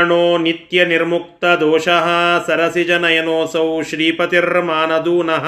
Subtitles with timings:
[0.00, 2.06] णो नित्यनिर्मुक्तदोषः
[2.46, 5.44] सरसिजनयनोऽसौ श्रीपतिर्मानदूनः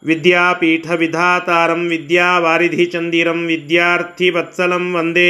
[0.10, 5.30] विद्यापीठविधातारं विद्यावारिधिचन्दिरं विद्यार्थिवत्सलं वन्दे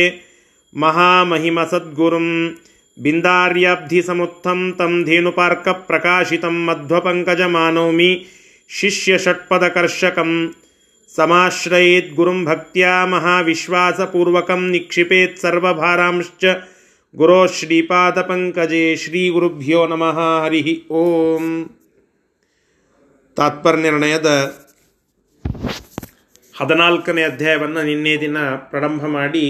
[0.84, 2.28] महामहिमसद्गुरुं
[2.98, 8.12] बिन्दार्याब्धिसमुत्थं तं धेनुपार्कप्रकाशितं मध्वपङ्कजमानौमि
[8.70, 10.36] शिष्यषट्पदकर्षकम्
[11.12, 16.45] समाश्रयेत् गुरुं भक्त्या महाविश्वासपूर्वकं निक्षिपेत् सर्वभारांश्च
[17.16, 21.45] ಗುರೋ ಶ್ರೀಪಾದಪಂಕಜೆ ಶ್ರೀ ಗುರುಭ್ಯೋ ನಮಃ ಹರಿ ಓಂ
[23.38, 24.30] ತಾತ್ಪರ್ಯನಿರ್ಣಯದ
[26.56, 28.38] ಹದಿನಾಲ್ಕನೇ ಅಧ್ಯಾಯವನ್ನು ನಿನ್ನೆ ದಿನ
[28.70, 29.45] ಪ್ರಾರಂಭ ಮಾಡಿ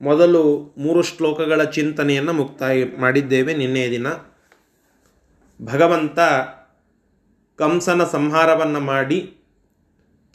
[0.00, 0.42] ಮೊದಲು
[0.78, 4.08] ಮೂರು ಶ್ಲೋಕಗಳ ಚಿಂತನೆಯನ್ನು ಮುಕ್ತಾಯ ಮಾಡಿದ್ದೇವೆ ನಿನ್ನೆ ದಿನ
[5.60, 6.18] ಭಗವಂತ
[7.58, 9.18] ಕಂಸನ ಸಂಹಾರವನ್ನು ಮಾಡಿ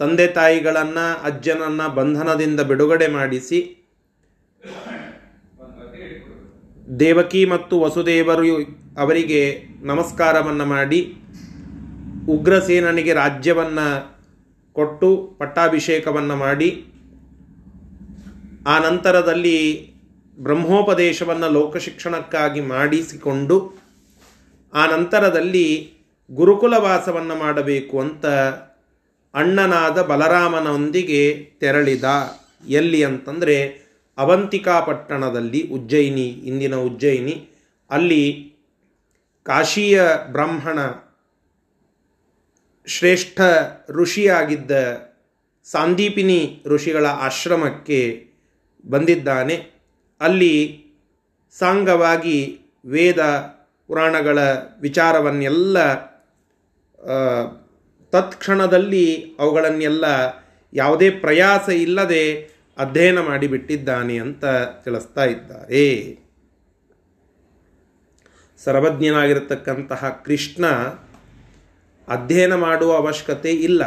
[0.02, 3.58] ತಂದೆ ತಾಯಿಗಳನ್ನು, ಅಜ್ಜನನ್ನು ಬಂಧನದಿಂದ ಬಿಡುಗಡೆ ಮಾಡಿಸಿ
[7.00, 8.54] ದೇವಕಿ ಮತ್ತು ವಸುದೇವರು
[8.98, 9.42] ಅವರಿಗೆ
[9.82, 11.00] ನಮಸ್ಕಾರವನ್ನು ಮಾಡಿ
[12.28, 13.86] ಉಗ್ರಸೇನನಿಗೆ ರಾಜ್ಯವನ್ನು
[14.76, 15.08] ಕೊಟ್ಟು
[15.38, 16.68] ಪಟ್ಟಾಭಿಷೇಕವನ್ನು ಮಾಡಿ
[18.66, 19.56] ಆ ನಂತರದಲ್ಲಿ
[20.38, 23.56] ಬ್ರಹ್ಮೋಪದೇಶವನ್ನು ಲೋಕಶಿಕ್ಷಣಕ್ಕಾಗಿ ಮಾಡಿಸಿಕೊಂಡು
[24.72, 25.66] ಆ ನಂತರದಲ್ಲಿ
[26.30, 28.26] ಗುರುಕುಲವಾಸವನ್ನು ಮಾಡಬೇಕು ಅಂತ
[29.34, 32.04] ಅಣ್ಣನಾದ ಬಲರಾಮನೊಂದಿಗೆ ತೆರಳಿದ
[32.68, 33.82] ಎಲ್ಲಿ ಅಂತಂದರೆ
[34.18, 37.48] ಅವಂತಿಕಾಪಟ್ಟಣದಲ್ಲಿ ಉಜ್ಜಯಿನಿ, ಇಂದಿನ ಉಜ್ಜಯಿನಿ.
[37.90, 38.52] ಅಲ್ಲಿ
[39.42, 40.78] ಕಾಶಿಯ ಬ್ರಾಹ್ಮಣ
[42.86, 43.40] ಶ್ರೇಷ್ಠ
[43.90, 44.70] ಋಷಿಯಾಗಿದ್ದ
[45.64, 48.26] ಸಾಂದೀಪಿನಿ ಋಷಿಗಳ ಆಶ್ರಮಕ್ಕೆ
[48.90, 49.70] ಬಂದಿದ್ದಾನೆ.
[50.20, 50.84] ಅಲ್ಲಿ
[51.58, 53.20] ಸಾಂಗವಾಗಿ ವೇದ
[53.86, 54.38] ಪುರಾಣಗಳ
[54.80, 55.78] ವಿಚಾರವನ್ನೆಲ್ಲ
[58.12, 60.04] ತತ್ಕ್ಷಣದಲ್ಲಿ ಅವುಗಳನ್ನೆಲ್ಲ
[60.72, 64.44] ಯಾವುದೇ ಪ್ರಯಾಸ ಇಲ್ಲದೆ ಅಧ್ಯಯನ ಮಾಡಿಬಿಟ್ಟಿದ್ದಾನೆ ಅಂತ
[64.84, 66.18] ತಿಳಿಸ್ತಾ ಇದ್ದಾರೆ.
[68.64, 70.66] ಸರ್ವಜ್ಞನಾಗಿರತಕ್ಕಂತಹ ಕೃಷ್ಣ
[72.08, 73.82] ಅಧ್ಯಯನ ಮಾಡುವ ಅವಶ್ಯಕತೆ ಇಲ್ಲ.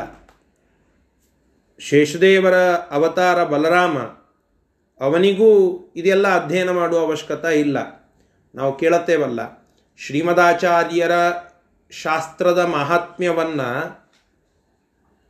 [1.80, 2.56] ಶೇಷದೇವರ
[2.92, 3.98] ಅವತಾರ ಬಲರಾಮ,
[5.02, 5.50] ಅವನಿಗೂ
[5.96, 7.78] ಇದೆಲ್ಲ ಅಧ್ಯಯನ ಮಾಡುವ ಅವಶ್ಯಕತೆ ಇಲ್ಲ.
[8.56, 9.40] ನಾವು ಕೇಳುತ್ತೇವಲ್ಲ,
[9.98, 11.12] ಶ್ರೀಮದಾಚಾರ್ಯರ
[11.92, 14.05] ಶಾಸ್ತ್ರದ ಮಹಾತ್ಮ್ಯವನ್ನು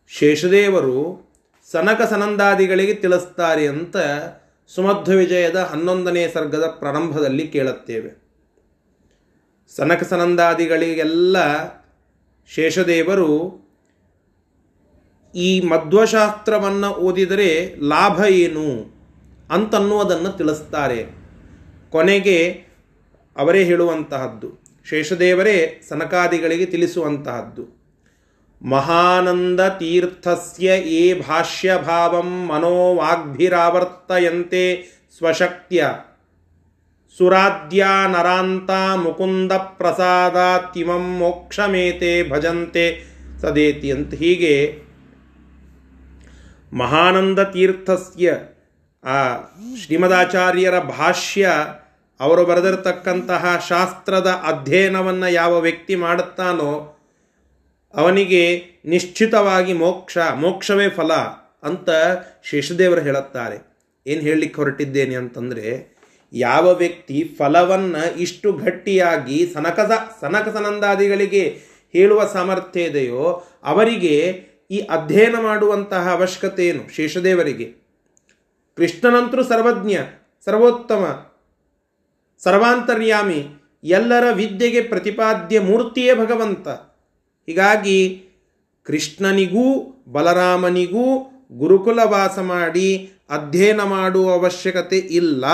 [0.07, 1.25] ಶೇಷದೇವರು
[1.71, 3.97] ಸನಕ ಸನಂದಾದಿಗಳಿಗೆ ತಿಳಿಸ್ತಾರೆ ಅಂತ
[4.67, 8.25] ಸುಮಧ್ವ ವಿಜಯದ ಹನ್ನೊಂದನೇ ಸರ್ಗದ ಪ್ರಾರಂಭದಲ್ಲಿ ಕೇಳುತ್ತೇವೆ.
[9.75, 11.37] ಸನಕ ಸನಂದಾದಿಗಳಿಗೆಲ್ಲ
[12.47, 13.65] ಶೇಷದೇವರು
[15.35, 18.95] ಈ ಮಧ್ವಶಾಸ್ತ್ರವನ್ನು ಓದಿದರೆ ಲಾಭ ಏನು
[19.51, 21.05] ಅಂತನ್ನುವುದನ್ನು ತಿಳಿಸ್ತಾರೆ.
[21.89, 22.65] ಕೊನೆಗೆ
[23.37, 27.74] ಅವರೇ ಹೇಳುವಂತಹದ್ದು, ಶೇಷದೇವರೇ ಸನಕಾದಿಗಳಿಗೆ ತಿಳಿಸುವಂತಹದ್ದು.
[30.67, 34.85] ಏ ಭಾಷ್ಯಭಾವಂ ಮನೋವಾಗ್ಭಿರಾವರ್ತಯಂತೆ
[35.17, 35.87] ಸ್ವಶಕ್ತಿಯ.
[37.17, 43.03] ಸುರಾಧ್ಯ ನರಾಂತ ಮುಕುಂದ ಪ್ರಸಾದಾತಿಮಂ ಮೋಕ್ಷಮೇತೆ ಭಜಂತೆ
[43.41, 44.81] ಸದೇತಿ ಅಂತ ಹೀಗೆ
[46.73, 48.33] ಮಹಾನಂದ ತೀರ್ಥಸ್ಯ
[49.03, 49.37] ಆ
[49.83, 51.49] ಶ್ರೀಮದಾಚಾರ್ಯರ ಭಾಷ್ಯ,
[52.19, 56.94] ಅವರು ಬರೆದಿರತಕ್ಕಂತಹ ಶಾಸ್ತ್ರದ ಅಧ್ಯಯನವನ್ನು ಯಾವ ವ್ಯಕ್ತಿ ಮಾಡುತ್ತಾನೋ
[57.95, 61.13] ಅವನಿಗೆ ನಿಶ್ಚಿತವಾಗಿ ಮೋಕ್ಷ, ಮೋಕ್ಷವೇ ಫಲ
[61.63, 61.89] ಅಂತ
[62.43, 63.77] ಶೇಷದೇವರು ಹೇಳುತ್ತಾರೆ.
[64.07, 65.95] ಏನು ಹೇಳಲಿಕ್ಕೆ ಹೊರಟಿದ್ದೇನೆ ಅಂತಂದರೆ,
[66.33, 69.91] ಯಾವ ವ್ಯಕ್ತಿ ಫಲವನ್ನು ಇಷ್ಟು ಗಟ್ಟಿಯಾಗಿ ಸನಕಸ,
[70.21, 71.61] ಸನಕಸನಂದಾದಿಗಳಿಗೆ
[71.93, 76.95] ಹೇಳುವ ಸಾಮರ್ಥ್ಯ ಇದೆಯೋ, ಅವರಿಗೆ ಈ ಅಧ್ಯಯನ ಮಾಡುವಂತಹ ಅವಶ್ಯಕತೆ ಏನು?
[76.95, 77.73] ಶೇಷದೇವರಿಗೆ.
[78.77, 79.95] ಕೃಷ್ಣನಂತರೂ ಸರ್ವಜ್ಞ,
[80.45, 81.31] ಸರ್ವೋತ್ತಮ,
[82.39, 83.47] ಸರ್ವಾಂತರ್ಯಾಮಿ,
[83.83, 86.67] ಎಲ್ಲರ ವಿದ್ಯೆಗೆ ಪ್ರತಿಪಾದ್ಯ ಮೂರ್ತಿಯೇ ಭಗವಂತ.
[87.47, 88.23] ಹೀಗಾಗಿ
[88.83, 95.45] ಕೃಷ್ಣನಿಗೂ ಬಲರಾಮನಿಗೂ ಗುರುಕುಲ ವಾಸ ಮಾಡಿ ಅಧ್ಯಯನ ಮಾಡುವ ಅವಶ್ಯಕತೆ ಇಲ್ಲ.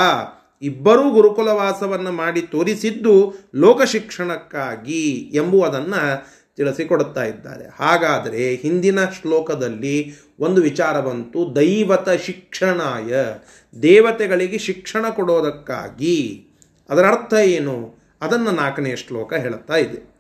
[0.62, 7.70] ಇಬ್ಬರೂ ಗುರುಕುಲವಾಸವನ್ನು ಮಾಡಿ ತೋರಿಸಿದ್ದು ಲೋಕ ಶಿಕ್ಷಣಕ್ಕಾಗಿ ಎಂಬುವುದನ್ನು ತಿಳಿಸಿಕೊಡುತ್ತಾ ಇದ್ದಾರೆ.
[7.76, 11.56] ಹಾಗಾದರೆ ಹಿಂದಿನ ಶ್ಲೋಕದಲ್ಲಿ ಒಂದು ವಿಚಾರ ಬಂತು.
[11.56, 13.14] ದೈವತ ಶಿಕ್ಷಣಾಯ.
[13.82, 16.48] ದೇವತೆಗಳಿಗೆ ಶಿಕ್ಷಣ ಕೊಡೋದಕ್ಕಾಗಿ.
[16.90, 17.96] ಅದರ ಅರ್ಥ ಏನು?
[18.22, 20.11] ಅದನ್ನು ನಾಲ್ಕನೇ ಶ್ಲೋಕ ಹೇಳುತ್ತಾ ಇದೆ.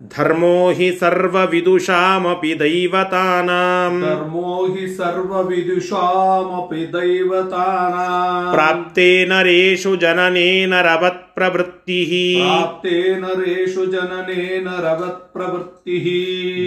[0.00, 11.98] ಧರ್ಮೋ ಹಿ ಸರ್ವವಿದುಷಾಮಪಿ ದೈವತಾನಾಂ ಧರ್ಮೋ ಹಿ ಸರ್ವವಿದುಷಾಮಪಿ ದೈವತಾನಾಂ ಪ್ರಾಪ್ತೇ ನರೇಷು ಜನನೇನ ರವತ್ ಪ್ರವೃತ್ತಿ
[12.38, 16.06] ಪ್ರಾಪ್ತೇ ನರೇಷು ಜನನೇನ ರವತ್ ಪ್ರವೃತ್ತಿಃ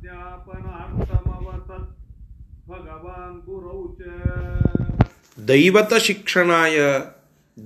[0.00, 1.98] ಜ್ಞಾಪನಾರ್ಥಮವಸತ್
[2.68, 4.00] ಭಗವಾನ್ ಗುರೌ ಚ
[5.48, 6.78] ದೈವತ ಶಿಕ್ಷಣಾಯ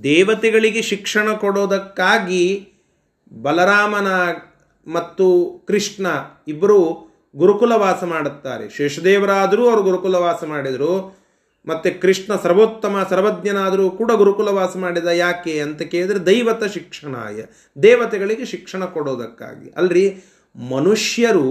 [0.03, 2.67] ದೇವತೆಗಳಿಗೆ ಶಿಕ್ಷಣ ಕೊಡೋದಕ್ಕಾಗಿ
[3.41, 4.07] ಬಲರಾಮನ
[4.93, 6.07] ಮತ್ತು ಕೃಷ್ಣ
[6.47, 8.69] ಇಬ್ಬರು ಗುರುಕುಲವಾಸ ಮಾಡುತ್ತಾರೆ.
[8.69, 11.16] ಶೇಷದೇವರಾದರೂ ಅವರು ಗುರುಕುಲವಾಸ ಮಾಡಿದರು.
[11.67, 17.43] ಮತ್ತು ಕೃಷ್ಣ ಸರ್ವೋತ್ತಮ ಸರ್ವಜ್ಞನಾದರೂ ಕೂಡ ಗುರುಕುಲವಾಸ ಮಾಡಿದ ಯಾಕೆ ಅಂತ ಕೇಳಿದರೆ ದೈವತ ಶಿಕ್ಷಣಾಯ.
[17.83, 19.73] ದೇವತೆಗಳಿಗೆ ಶಿಕ್ಷಣ ಕೊಡೋದಕ್ಕಾಗಿ.
[19.77, 20.05] ಅಲ್ರಿ,
[20.69, 21.49] ಮನುಷ್ಯರು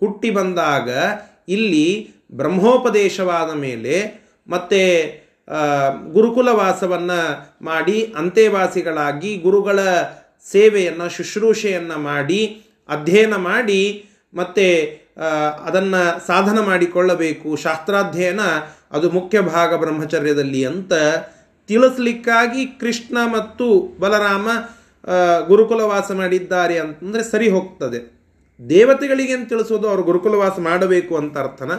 [0.00, 0.90] ಹುಟ್ಟಿ ಬಂದಾಗ
[1.48, 4.82] ಇಲ್ಲಿ ಬ್ರಹ್ಮೋಪದೇಶವಾದ ಮೇಲೆ ಮತ್ತೆ
[5.46, 7.20] ಗುರುಕುಲ ಗುರುಕುಲವಾಸವನ್ನು
[7.64, 9.80] ಮಾಡಿ ಅಂತೆವಾಸಿಗಳಾಗಿ ಗುರುಗಳ
[10.50, 14.68] ಸೇವೆಯನ್ನು, ಶುಶ್ರೂಷೆಯನ್ನು ಮಾಡಿ, ಅಧ್ಯಯನ ಮಾಡಿ ಮತ್ತೆ
[15.64, 17.56] ಅದನ್ನು ಸಾಧನ ಮಾಡಿಕೊಳ್ಳಬೇಕು.
[17.56, 18.40] ಶಾಸ್ತ್ರಾಧ್ಯಯನ
[18.92, 20.92] ಅದು ಮುಖ್ಯ ಭಾಗ ಬ್ರಹ್ಮಚರ್ಯದಲ್ಲಿ ಅಂತ
[21.68, 23.66] ತಿಳಿಸ್ಲಿಕ್ಕಾಗಿ ಕೃಷ್ಣ ಮತ್ತು
[24.00, 24.48] ಬಲರಾಮ
[25.46, 28.00] ಗುರುಕುಲವಾಸ ಮಾಡಿದ್ದಾರೆ ಅಂತಂದರೆ ಸರಿ ಹೋಗ್ತದೆ.
[28.68, 29.88] ದೇವತೆಗಳಿಗೆ ಏನು ತಿಳಿಸೋದು?
[29.88, 31.72] ಅವರು ಗುರುಕುಲವಾಸ ಮಾಡಬೇಕು ಅಂತ ಅರ್ಥನ?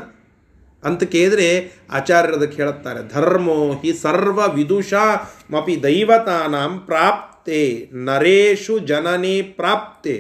[0.84, 1.48] ಅಂತ ಕೇಳಿದ್ರೆ
[1.92, 5.06] ಆಚಾರ್ಯರು ಅದಕ್ಕೆ ಹೇಳುತ್ತಾರೆ, ಧರ್ಮೋ ಹಿ ಸರ್ವ ವಿದುಷಾ
[5.52, 7.62] ಮಪಿ ದೈವತಾನಾಂ ಪ್ರಾಪ್ತೆ,
[7.94, 10.16] ನರೇಶು ಜನನೇ ಪ್ರಾಪ್ತೆ,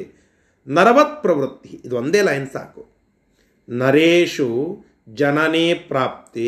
[0.68, 1.82] ನರವತ್ ಪ್ರವೃತ್ತಿ.
[1.86, 2.84] ಇದು ಒಂದೇ ಲೈನ್ ಸಾಕು.
[3.70, 4.50] ನರೇಶು
[5.10, 6.48] ಜನನೇ ಪ್ರಾಪ್ತೆ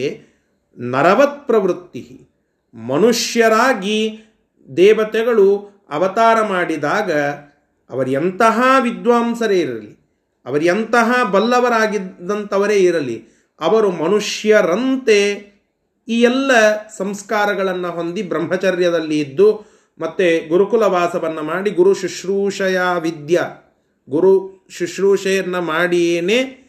[0.77, 2.29] ನರವತ್ ಪ್ರವೃತ್ತಿ.
[2.73, 4.19] ಮನುಷ್ಯರಾಗಿ
[4.77, 7.11] ದೇವತೆಗಳು ಅವತಾರ ಮಾಡಿದಾಗ
[7.89, 10.05] ಅವರೆಂತಹ ವಿದ್ವಾಂಸರೇ ಇರಲಿ
[10.45, 13.23] ಅವರೆಂತಹ ಬಲ್ಲವರಾಗಿದ್ದಂಥವರೇ ಇರಲಿ,
[13.59, 15.55] ಅವರು ಮನುಷ್ಯರಂತೆ
[16.07, 16.51] ಈ ಎಲ್ಲ
[16.97, 19.65] ಸಂಸ್ಕಾರಗಳನ್ನು ಹೊಂದಿ ಬ್ರಹ್ಮಚರ್ಯದಲ್ಲಿ ಇದ್ದು
[19.99, 23.43] ಮತ್ತು ಗುರುಕುಲವಾಸವನ್ನು ಮಾಡಿ ಗುರು ಶುಶ್ರೂಷೆಯ ವಿದ್ಯ,
[24.09, 26.65] ಗುರು ಶುಶ್ರೂಷೆಯನ್ನು ಮಾಡಿಯೇನೆ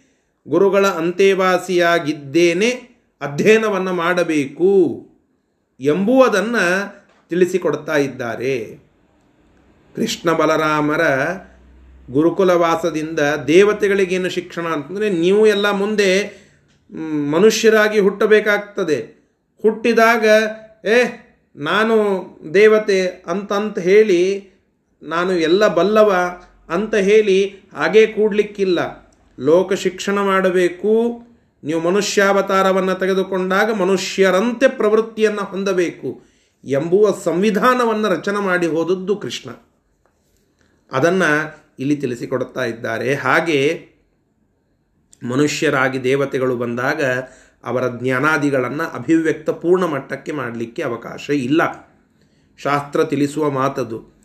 [0.48, 5.06] ಗುರುಗಳ ಅಂತೆವಾಸಿಯಾಗಿದ್ದೇನೆ ಅಧ್ಯಯನವನ್ನು ಮಾಡಬೇಕು
[5.80, 6.96] ಎಂಬುವುದನ್ನು
[7.28, 8.86] ತಿಳಿಸಿಕೊಡ್ತಾ ಇದ್ದಾರೆ.
[9.96, 11.00] ಕೃಷ್ಣ ಬಲರಾಮರ
[12.10, 16.46] ಗುರುಕುಲವಾಸದಿಂದ ದೇವತೆಗಳಿಗೇನು ಶಿಕ್ಷಣ ಅಂತಂದರೆ ನೀವು ಎಲ್ಲ ಮುಂದೆ
[17.30, 19.00] ಮನುಷ್ಯರಾಗಿ ಹುಟ್ಟಬೇಕಾಗ್ತದೆ.
[19.62, 20.24] ಹುಟ್ಟಿದಾಗ,
[20.86, 21.04] ಏ,
[21.56, 21.94] ನಾನು
[22.54, 24.50] ದೇವತೆ ಅಂತಂತ ಹೇಳಿ,
[25.02, 28.78] ನಾನು ಎಲ್ಲ ಬಲ್ಲವ ಅಂತ ಹೇಳಿ ಹಾಗೇ ಕೂಡಲಿಕ್ಕಿಲ್ಲ.
[29.40, 31.22] ಲೋಕ ಶಿಕ್ಷಣ ಮಾಡಬೇಕು
[31.64, 36.22] ನೀವು ಮನುಷ್ಯಾವತಾರವನ್ನು ತೆಗೆದುಕೊಂಡಾಗ ಮನುಷ್ಯರಂತೆ ಪ್ರವೃತ್ತಿಯನ್ನು ಹೊಂದಬೇಕು
[36.64, 39.50] ಎಂಬುವ ಸಂವಿಧಾನವನ್ನು ರಚನೆ ಮಾಡಿ ಹೋದದ್ದು ಕೃಷ್ಣ.
[40.92, 43.14] ಅದನ್ನು ಇಲ್ಲಿ ತಿಳಿಸಿಕೊಡುತ್ತಾ ಇದ್ದಾರೆ.
[43.14, 43.88] ಹಾಗೆ
[45.22, 47.04] ಮನುಷ್ಯರಾಗಿ ದೇವತೆಗಳು ಬಂದಾಗ
[47.64, 51.86] ಅವರ ಜ್ಞಾನಾದಿಗಳನ್ನು ಅಭಿವ್ಯಕ್ತ ಪೂರ್ಣ ಮಟ್ಟಕ್ಕೆ ಮಾಡಲಿಕ್ಕೆ ಅವಕಾಶ ಇಲ್ಲ.
[52.56, 54.16] ಶಾಸ್ತ್ರ ತಿಳಿಸುವ ಮಾತದು.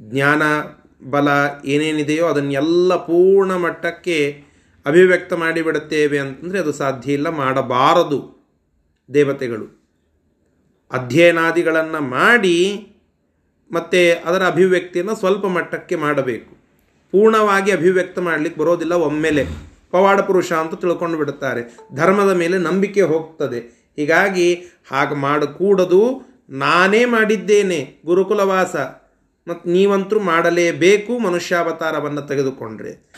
[0.00, 0.42] ಜ್ಞಾನ,
[1.10, 1.28] ಬಲ
[1.64, 4.45] ಏನೇನಿದೆಯೋ ಅದನ್ನೆಲ್ಲ ಪೂರ್ಣ ಮಟ್ಟಕ್ಕೆ
[4.86, 8.36] ಅಭಿವ್ಯಕ್ತ ಮಾಡಿಬಿಡುತ್ತೇವೆ ಅಂತಂದರೆ ಅದು ಸಾಧ್ಯ ಇಲ್ಲ, ಮಾಡಬಾರದು
[9.14, 9.86] ದೇವತೆಗಳು.
[10.92, 12.92] ಅಧ್ಯಯನಾದಿಗಳನ್ನು ಮಾಡಿ
[13.72, 16.56] ಮತ್ತು ಅದರ ಅಭಿವ್ಯಕ್ತಿಯನ್ನು ಸ್ವಲ್ಪ ಮಟ್ಟಕ್ಕೆ ಮಾಡಬೇಕು.
[17.10, 19.46] ಪೂರ್ಣವಾಗಿ ಅಭಿವ್ಯಕ್ತ ಮಾಡಲಿಕ್ಕೆ ಬರೋದಿಲ್ಲ ಒಮ್ಮೆಲೆ.
[19.90, 21.78] ಪವಾಡ ಪುರುಷ ಅಂತ ತಿಳ್ಕೊಂಡು ಬಿಡುತ್ತಾರೆ.
[21.94, 23.92] ಧರ್ಮದ ಮೇಲೆ ನಂಬಿಕೆ ಹೋಗ್ತದೆ.
[23.96, 24.54] ಹೀಗಾಗಿ
[24.90, 26.22] ಹಾಗೆ ಮಾಡಕೂಡದು.
[26.50, 28.76] ನಾನೇ ಮಾಡಿದ್ದೇನೆ, ಗುರುಕುಲವಾಸ.
[29.48, 33.10] ಮತ್ತು ನೀವಂತರೂ ಮಾಡಲೇಬೇಕು ಮನುಷ್ಯಾವತಾರವನ್ನು ತೆಗೆದುಕೊಂಡ್ರೆ.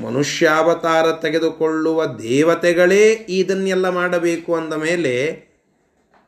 [0.00, 5.46] ಮನುಷ್ಯಾವತಾರ ತೆಗೆದುಕೊಳ್ಳುವ ದೇವತೆಗಳೇ ಇದನ್ನೆಲ್ಲ ಮಾಡಬೇಕು ಅಂದ ಮೇಲೆ,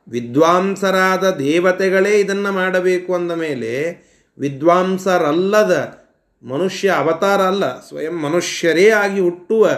[0.09, 4.05] ವಿದ್ವಾಂಸರಾದ ದೇವತೆಗಳೇ ಇದನ್ನು ಮಾಡಬೇಕು ಅಂದ ಮೇಲೆ,
[4.39, 6.05] ವಿದ್ವಾಂಸರಲ್ಲದ
[6.43, 9.71] ಮನುಷ್ಯ ಅವತಾರ ಅಲ್ಲ, ಸ್ವಯಂ ಮನುಷ್ಯರೇ ಆಗಿ ಹುಟ್ಟುವ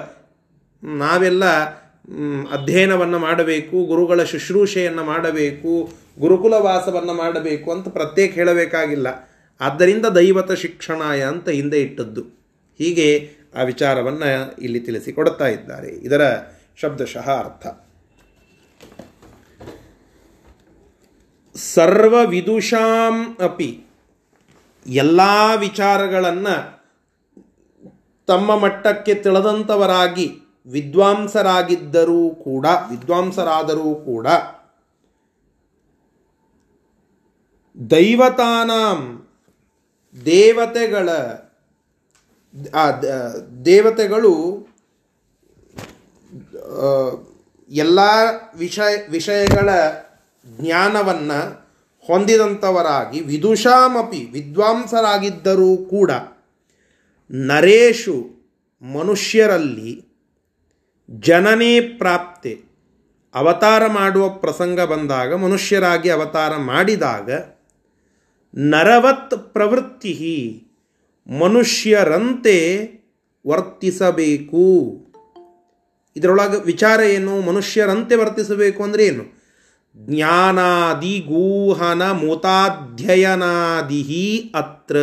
[0.85, 1.45] ನಾವೆಲ್ಲ
[2.53, 9.07] ಅಧ್ಯಯನವನ್ನು ಮಾಡಬೇಕು, ಗುರುಗಳ ಶುಶ್ರೂಷೆಯನ್ನು ಮಾಡಬೇಕು, ಗುರುಕುಲವಾಸವನ್ನು ಮಾಡಬೇಕು ಅಂತ ಪ್ರತ್ಯೇಕ ಹೇಳಬೇಕಾಗಿಲ್ಲ.
[9.61, 12.23] ಆದ್ದರಿಂದ ದೈವತ ಶಿಕ್ಷಣಾಯ ಅಂತ ಹಿಂದೆ ಇಟ್ಟದ್ದು.
[12.79, 15.89] ಹೀಗೆ ಆ ವಿಚಾರವನ್ನು ಇಲ್ಲಿ ತಿಳಿಸಿಕೊಡ್ತಾ ಇದ್ದಾರೆ.
[15.89, 16.37] ಇದರ
[16.77, 17.67] ಶಬ್ದಶಃ ಅರ್ಥ.
[21.57, 23.85] ಸರ್ವವಿದುಷಾಂ ಅಪಿ.
[24.87, 25.21] ಎಲ್ಲ
[25.57, 26.77] ವಿಚಾರಗಳನ್ನು
[28.27, 30.31] ತಮ್ಮ ಮಟ್ಟಕ್ಕೆ ತಿಳಿದಂಥವರಾಗಿ
[30.67, 34.27] ವಿದ್ವಾಂಸರಾಗಿದ್ದರೂ ಕೂಡ, ವಿದ್ವಾಂಸರಾದರೂ ಕೂಡ
[37.91, 39.29] ದೈವತಾನಾಂ
[40.25, 41.11] ದೇವತೆಗಳ
[42.75, 42.91] ಆ
[43.65, 44.33] ದೇವತೆಗಳು
[47.71, 47.99] ಎಲ್ಲ
[48.57, 49.69] ವಿಷಯ, ವಿಷಯಗಳ
[50.47, 51.67] ಜ್ಞಾನವನ್ನು
[52.07, 56.11] ಹೊಂದಿದಂಥವರಾಗಿ, ವಿದುಷಾಮಪಿ, ವಿದ್ವಾಂಸರಾಗಿದ್ದರೂ ಕೂಡ
[57.31, 58.47] ನರೇಶು
[58.83, 60.05] ಮನುಷ್ಯರಲ್ಲಿ
[61.11, 62.61] ಜನನೇ ಪ್ರಾಪ್ತೆ.
[63.35, 67.31] ಅವತಾರ ಮಾಡುವ ಪ್ರಸಂಗ ಬಂದಾಗ, ಮನುಷ್ಯರಾಗಿ ಅವತಾರ ಮಾಡಿದಾಗ
[68.59, 70.63] ನರವತ್ ಪ್ರವೃತ್ತಿ
[71.31, 72.89] ಮನುಷ್ಯರಂತೆ
[73.47, 74.97] ವರ್ತಿಸಬೇಕು.
[76.17, 77.41] ಇದರೊಳಗೆ ವಿಚಾರ ಏನು?
[77.41, 79.37] ಮನುಷ್ಯರಂತೆ ವರ್ತಿಸಬೇಕು ಅಂದರೆ ಏನು?
[79.97, 84.97] ಜ್ಞಾನಾದಿ ಗೂಹನ ಮೂತಾಧ್ಯಯನಾದಿ ಅತ್ರ.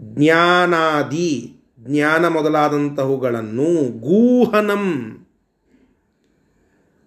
[0.00, 5.16] ಜ್ಞಾನಾದಿ, ಜ್ಞಾನ ಮೊದಲಾದಂತಹವುಗಳನ್ನು ಗೂಹನಂ.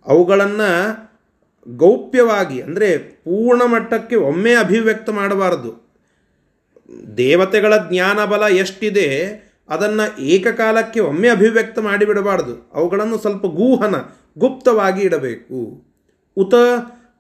[0.06, 0.70] ಅವುಗಳನ್ನು
[1.68, 5.93] ಗೌಪ್ಯವಾಗಿ ಅಂದರೆ ಪೂರ್ಣ ಮಟ್ಟಕ್ಕೆ ಒಮ್ಮೆ ಅಭಿವ್ಯಕ್ತ ಮಾಡಬಾರದು.
[7.18, 12.72] ದೇವತೆಗಳ ಜ್ಞಾನಬಲ ಎಷ್ಟಿದೆ, ಅದನ್ನು ಏಕಕಾಲಕ್ಕೆ ಒಮ್ಮೆ ಅಭಿವ್ಯಕ್ತ ಮಾಡಿಬಿಡಬಾರ್ದು.
[12.74, 13.96] ಅವುಗಳನ್ನು ಸ್ವಲ್ಪ ಗೂಹನ,
[14.38, 15.86] ಗುಪ್ತವಾಗಿ ಇಡಬೇಕು.
[16.38, 16.54] ಉತ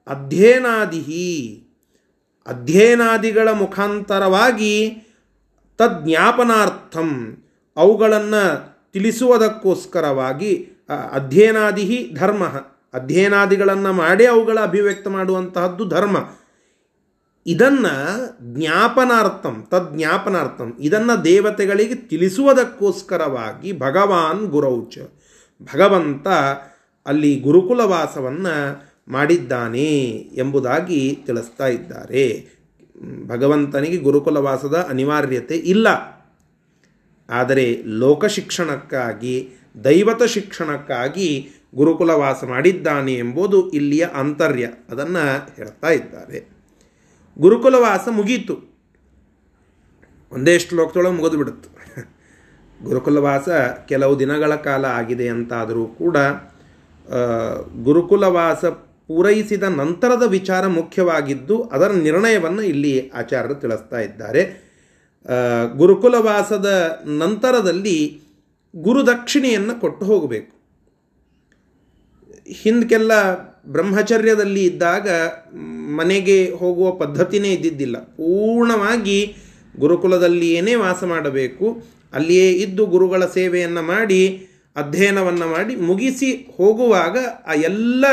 [0.08, 1.60] ಅಧ್ಯಯನಾದಿಹಿ.
[2.48, 5.04] ಅಧ್ಯಯನಾದಿಗಳ ಮುಖಾಂತರವಾಗಿ
[5.78, 7.38] ತಜ್ಞಾಪನಾರ್ಥಂ.
[7.78, 10.70] ಅವುಗಳನ್ನು ತಿಳಿಸುವುದಕ್ಕೋಸ್ಕರವಾಗಿ
[11.12, 12.44] ಅಧ್ಯಯನಾದಿ ಧರ್ಮ.
[12.94, 16.18] ಅಧ್ಯಯನಾದಿಗಳನ್ನು ಮಾಡಿ ಅವುಗಳ ಅಭಿವ್ಯಕ್ತ ಮಾಡುವಂತಹದ್ದು ಧರ್ಮ.
[17.48, 17.94] ಇದನ್ನು
[18.56, 24.98] ಜ್ಞಾಪನಾರ್ಥಂ ತಜ್ಞಾಪನಾರ್ಥಂ ಇದನ್ನು ದೇವತೆಗಳಿಗೆ ತಿಳಿಸುವುದಕ್ಕೋಸ್ಕರವಾಗಿ ಭಗವಾನ್ ಗುರೌಚ,
[25.64, 26.28] ಭಗವಂತ
[27.06, 32.54] ಅಲ್ಲಿ ಗುರುಕುಲವಾಸವನ್ನು ಮಾಡಿದ್ದಾನೆ ಎಂಬುದಾಗಿ ತಿಳಿಸ್ತಾ ಇದ್ದಾರೆ.
[33.28, 35.88] ಭಗವಂತನಿಗೆ ಗುರುಕುಲವಾಸದ ಅನಿವಾರ್ಯತೆ ಇಲ್ಲ.
[37.30, 39.50] ಆದರೆ ಲೋಕ ಶಿಕ್ಷಣಕ್ಕಾಗಿ,
[39.84, 46.53] ದೈವತ ಶಿಕ್ಷಣಕ್ಕಾಗಿ ಗುರುಕುಲವಾಸ ಮಾಡಿದ್ದಾನೆ ಎಂಬುದು ಇಲ್ಲಿಯ ಅಂತರ್ಯ ಅದನ್ನು ಹೇಳ್ತಾ ಇದ್ದಾರೆ.
[47.38, 48.56] ಗುರುಕುಲವಾಸ ಮುಗೀತು.
[50.32, 51.70] ಒಂದೇ ಶ್ಲೋಕದೊಳಗೆ ಮುಗಿದು ಬಿಡುತ್ತೆ.
[52.84, 53.50] ಗುರುಕುಲವಾಸ
[53.88, 56.18] ಕೆಲವು ದಿನಗಳ ಕಾಲ ಆಗಿದೆ ಅಂತಾದರೂ ಕೂಡ
[57.84, 58.64] ಗುರುಕುಲವಾಸ
[59.08, 64.44] ಪೂರೈಸಿದ ನಂತರದ ವಿಚಾರ ಮುಖ್ಯವಾಗಿದ್ದು, ಅದರ ನಿರ್ಣಯವನ್ನು ಇಲ್ಲಿ ಆಚಾರ್ಯರು ತಿಳಿಸ್ತಾ ಇದ್ದಾರೆ.
[65.78, 66.70] ಗುರುಕುಲವಾಸದ
[67.22, 67.98] ನಂತರದಲ್ಲಿ
[68.76, 70.54] ಗುರುದಕ್ಷಿಣೆಯನ್ನು ಕೊಟ್ಟು ಹೋಗಬೇಕು.
[72.48, 73.12] ಹಿಂದಕ್ಕೆಲ್ಲ
[73.68, 75.08] ಬ್ರಹ್ಮಚರ್ಯದಲ್ಲಿ ಇದ್ದಾಗ
[76.00, 77.98] ಮನೆಗೆ ಹೋಗುವ ಪದ್ಧತಿನೇ ಇದ್ದಿದ್ದಿಲ್ಲ.
[77.98, 79.36] ಪೂರ್ಣವಾಗಿ
[79.80, 81.82] ಗುರುಕುಲದಲ್ಲಿ ಏನೇ ವಾಸ ಮಾಡಬೇಕು,
[82.14, 88.06] ಅಲ್ಲಿಯೇ ಇದ್ದು ಗುರುಗಳ ಸೇವೆಯನ್ನು ಮಾಡಿ, ಅಧ್ಯಯನವನ್ನು ಮಾಡಿ ಮುಗಿಸಿ ಹೋಗುವಾಗ ಆ ಎಲ್ಲ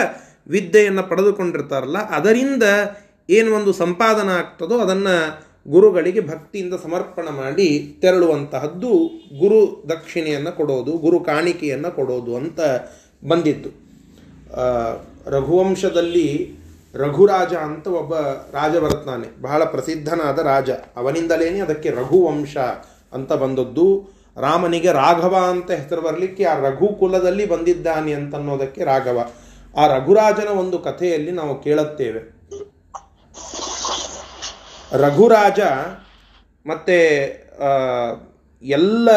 [0.49, 2.63] ವಿದ್ಯೆಯನ್ನು ಪಡೆದುಕೊಂಡಿರ್ತಾರಲ್ಲ, ಅದರಿಂದ
[3.31, 5.15] ಏನು ಒಂದು ಸಂಪಾದನ ಆಗ್ತದೋ ಅದನ್ನು
[5.69, 8.93] ಗುರುಗಳಿಗೆ ಭಕ್ತಿಯಿಂದ ಸಮರ್ಪಣ ಮಾಡಿ ತೆರಳುವಂತಹದ್ದು
[9.39, 12.61] ಗುರು ದಕ್ಷಿಣೆಯನ್ನು ಕೊಡೋದು, ಗುರು ಕಾಣಿಕೆಯನ್ನು ಕೊಡೋದು ಅಂತ
[13.25, 13.89] ಬಂದಿತ್ತು.
[15.26, 16.54] ರಘುವಂಶದಲ್ಲಿ
[16.95, 18.14] ರಘುರಾಜ ಅಂತ ಒಬ್ಬ
[18.52, 20.71] ರಾಜ ಬರ್ತಾನೆ ಬಹಳ ಪ್ರಸಿದ್ಧನಾದ ರಾಜ.
[20.71, 22.57] ಅವನಿಂದಲೇ ಅದಕ್ಕೆ ರಘುವಂಶ
[23.12, 24.16] ಅಂತ ಬಂದದ್ದು.
[24.40, 29.30] ರಾಮನಿಗೆ ರಾಘವ ಅಂತ ಹೆಸರು ಬರಲಿಕ್ಕೆ ಆ ರಘು ಕುಲದಲ್ಲಿ ಬಂದಿದ್ದಾನೆ ಅಂತನ್ನೋದಕ್ಕೆ ರಾಘವ.
[29.76, 32.21] ಆ ರಘುರಾಜನ ಒಂದು ಕಥೆಯಲ್ಲಿ ನಾವು ಕೇಳುತ್ತೇವೆ.
[34.92, 35.61] ರಘುರಾಜ
[36.66, 36.99] ಮತ್ತೆ
[38.62, 39.09] ಎಲ್ಲ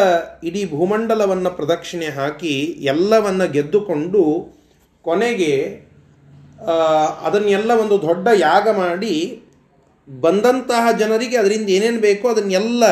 [0.44, 4.22] ಇಡೀ ಭೂಮಂಡಲವನ್ನು ಪ್ರದಕ್ಷಿಣೆ ಹಾಕಿ ಎಲ್ಲವನ್ನು ಗೆದ್ದುಕೊಂಡು
[5.06, 5.52] ಕೊನೆಗೆ
[7.26, 9.14] ಅದನ್ನೆಲ್ಲ ಒಂದು ದೊಡ್ಡ ಯಾಗ ಮಾಡಿ
[10.08, 12.84] ಬಂದಂತಹ ಜನರಿಗೆ ಅದರಿಂದ ಏನೇನು ಬೇಕೋ ಅದನ್ನೆಲ್ಲ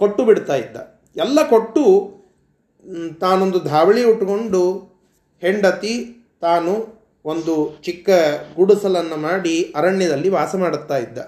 [0.00, 0.76] ಕೊಟ್ಟು ಬಿಡ್ತಾ ಇದ್ದ.
[1.16, 1.84] ಎಲ್ಲ ಕೊಟ್ಟು
[3.22, 4.62] ತಾನೊಂದು ಧಾವಳಿ ಉಟ್ಕೊಂಡು
[5.42, 5.94] ಹೆಂಡತಿ,
[6.44, 6.72] ತಾನು
[7.32, 7.54] ಒಂದು
[7.86, 8.10] ಚಿಕ್ಕ
[8.56, 11.18] ಗುಡಿಸಲನ್ನು ಮಾಡಿ ಅರಣ್ಯದಲ್ಲಿ ವಾಸ ಮಾಡುತ್ತಾ ಇದ್ದ.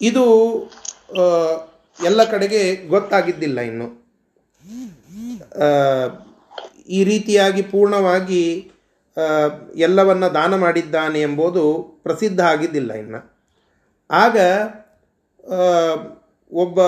[0.00, 0.24] ಇದು
[1.98, 2.62] ಎಲ್ಲ ಕಡೆಗೆ
[2.94, 3.88] ಗೊತ್ತಾಗಿದ್ದಿಲ್ಲ ಇನ್ನು.
[6.88, 8.42] ಈ ರೀತಿಯಾಗಿ ಪೂರ್ಣವಾಗಿ
[9.76, 11.64] ಎಲ್ಲವನ್ನು ದಾನ ಮಾಡಿದ್ದಾನೆ ಎಂಬುದು
[12.02, 13.20] ಪ್ರಸಿದ್ಧ ಆಗಿದ್ದಿಲ್ಲ ಇನ್ನು.
[14.10, 14.36] ಆಗ
[16.52, 16.80] ಒಬ್ಬ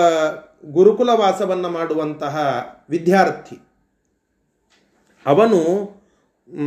[0.65, 2.35] ಗುರುಕುಲ ವಾಸವನ್ನು ಮಾಡುವಂತಹ
[2.89, 3.57] ವಿದ್ಯಾರ್ಥಿ,
[5.25, 5.61] ಅವನು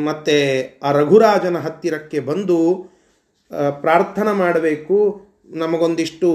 [0.07, 0.37] ಮತ್ತೆ
[0.83, 2.59] ಆ ರಘುರಾಜನ ಹತ್ತಿರಕ್ಕೆ ಬಂದು
[3.81, 4.97] ಪ್ರಾರ್ಥನೆ ಮಾಡಬೇಕು,
[5.55, 6.31] ನಮಗೊಂದಿಷ್ಟು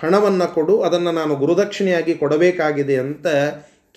[0.00, 3.26] ಹಣವನ್ನು ಕೊಡು, ಅದನ್ನು ನಾನು ಗುರುದಕ್ಷಿಣೆಯಾಗಿ ಕೊಡಬೇಕಾಗಿದೆ ಅಂತ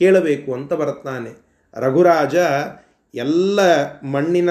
[0.02, 1.32] ಕೇಳಬೇಕು ಅಂತ ಬರ್ತಾನೆ
[1.78, 2.36] ರಘುರಾಜ
[3.14, 3.60] ಎಲ್ಲ
[4.04, 4.50] ಮಣ್ಣಿನ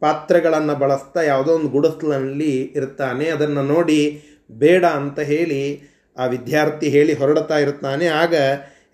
[0.00, 3.28] ಪಾತ್ರೆಗಳನ್ನು ಬಳಸ್ತಾ ಯಾವುದೋ ಒಂದು ಗುಡಿಸ್ಲಲ್ಲಿ ಇರ್ತಾನೆ.
[3.28, 8.34] ಅದನ್ನು ನೋಡಿ ಬೇಡ ಅಂತ ಹೇಳಿ ಆ ವಿದ್ಯಾರ್ಥಿ ಹೇಳಿ ಹೊರಡ್ತಾ ಇರ್ತಾನೆ ಆಗ,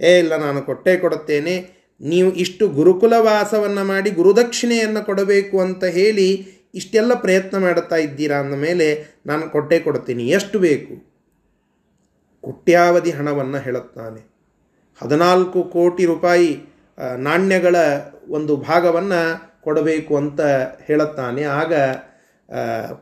[0.01, 1.77] ಏ, ಇಲ್ಲ, ನಾನು ಕೊಟ್ಟೇ ಕೊಡುತ್ತೇನೆ.
[2.01, 9.51] ನೀವು ಇಷ್ಟು ಗುರುಕುಲವಾಸವನ್ನು ಮಾಡಿ ಗುರುದಕ್ಷಿಣೆಯನ್ನು ಕೊಡಬೇಕು ಅಂತ ಹೇಳಿ ಇಷ್ಟೆಲ್ಲ ಪ್ರಯತ್ನ ಮಾಡುತ್ತಾ ಇದ್ದೀರಾ ಅಂದ ಮೇಲೆ, ನಾನು
[9.51, 11.17] ಕೊಟ್ಟೇ ಕೊಡ್ತೀನಿ ಎಷ್ಟು ಬೇಕು?
[12.41, 14.36] ಕುಟ್ಯಾವಧಿ ಹಣವನ್ನು ಹೇಳುತ್ತಾನೆ.
[15.03, 16.51] ಹದಿನಾಲ್ಕು ಕೋಟಿ ರೂಪಾಯಿ
[17.19, 17.77] ನಾಣ್ಯಗಳ
[18.29, 19.21] ಒಂದು ಭಾಗವನ್ನು
[19.65, 20.41] ಕೊಡಬೇಕು ಅಂತ
[20.87, 21.43] ಹೇಳುತ್ತಾನೆ.
[21.61, 21.73] ಆಗ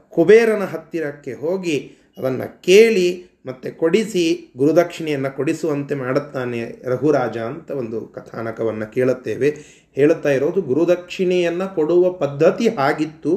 [0.09, 1.77] ಕುಬೇರನ ಹತ್ತಿರಕ್ಕೆ ಹೋಗಿ
[2.19, 3.09] ಅದನ್ನು ಕೇಳಿ
[3.47, 4.25] ಮತ್ತು ಕೊಡಿಸಿ,
[4.57, 6.61] ಗುರುದಕ್ಷಿಣೆಯನ್ನು ಕೊಡಿಸುವಂತೆ ಮಾಡುತ್ತಾನೆ
[6.93, 9.49] ರಘುರಾಜ ಅಂತ ಒಂದು ಕಥಾನಕವನ್ನು ಕೇಳುತ್ತೇವೆ.
[9.95, 13.33] ಹೇಳುತ್ತಾ ಇರೋದು, ಗುರುದಕ್ಷಿಣೆಯನ್ನು ಕೊಡುವ ಪದ್ಧತಿ ಆಗಿತ್ತು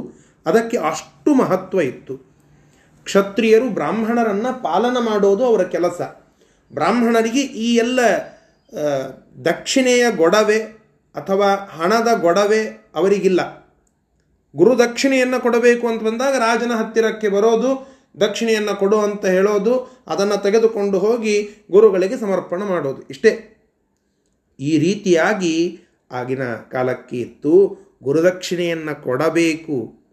[0.45, 2.15] ಅದಕ್ಕೆ ಅಷ್ಟು ಮಹತ್ವ ಇತ್ತು.
[3.07, 6.01] ಕ್ಷತ್ರಿಯರು ಬ್ರಾಹ್ಮಣರನ್ನು ಪಾಲನ ಮಾಡೋದು ಅವರ ಕೆಲಸ.
[6.71, 7.99] ಬ್ರಾಹ್ಮಣರಿಗೆ ಈ ಎಲ್ಲ
[9.45, 10.59] ದಕ್ಷಿಣೆಯ ಗೊಡವೆ
[11.15, 13.67] ಅಥವಾ ಹಣದ ಗೊಡವೆ ಅವರಿಗಿಲ್ಲ.
[14.55, 21.65] ಗುರು ದಕ್ಷಿಣೆಯನ್ನು ಕೊಡಬೇಕು ಅಂತ ಬಂದಾಗ ರಾಜನ ಹತ್ತಿರಕ್ಕೆ ಬರೋದು, ದಕ್ಷಿಣೆಯನ್ನು ಕೊಡು ಅಂತ ಹೇಳೋದು, ಅದನ್ನು ತೆಗೆದುಕೊಂಡು ಹೋಗಿ
[21.71, 23.01] ಗುರುಗಳಿಗೆ ಸಮರ್ಪಣೆ ಮಾಡೋದು.
[23.01, 23.53] ಇಷ್ಟೇ.
[24.59, 25.79] ಈ ರೀತಿಯಾಗಿ
[26.11, 30.07] ಆಗಿನ ಕಾಲಕ್ಕೆ ಇತ್ತು ಗುರುದಕ್ಷಿಣೆಯನ್ನು ಕೊಡಬೇಕು.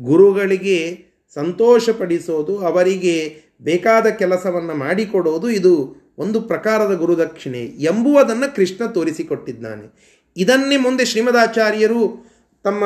[0.00, 0.98] ಗುರುಗಳಿಗೆ
[1.34, 10.02] ಸಂತೋಷಪಡಿಸೋದು, ಅವರಿಗೆ ಬೇಕಾದ ಕೆಲಸವನ್ನು ಮಾಡಿಕೊಡೋದು ಇದು ಒಂದು ಪ್ರಕಾರದ ಗುರುದಕ್ಷಿಣೆ ಎಂಬುವುದನ್ನು ಕೃಷ್ಣ ತೋರಿಸಿಕೊಟ್ಟಿದ್ದಾನೆ.
[10.36, 12.32] ಇದನ್ನೇ ಮುಂದೆ ಶ್ರೀಮದಾಚಾರ್ಯರು
[12.64, 12.84] ತಮ್ಮ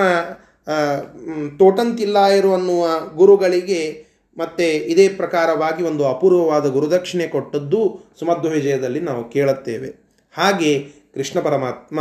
[1.59, 4.06] ತೋಟಂತಿಲ್ಲಾಯರು ಅನ್ನುವ ಗುರುಗಳಿಗೆ
[4.38, 9.88] ಮತ್ತೆ ಇದೇ ಪ್ರಕಾರವಾಗಿ ಒಂದು ಅಪೂರ್ವವಾದ ಗುರುದಕ್ಷಿಣೆ ಕೊಟ್ಟದ್ದು ಸುಮಧ್ವ ವಿಜಯದಲ್ಲಿ ನಾವು ಕೇಳುತ್ತೇವೆ.
[10.33, 10.78] ಹಾಗೆ
[11.14, 12.00] ಕೃಷ್ಣ ಪರಮಾತ್ಮ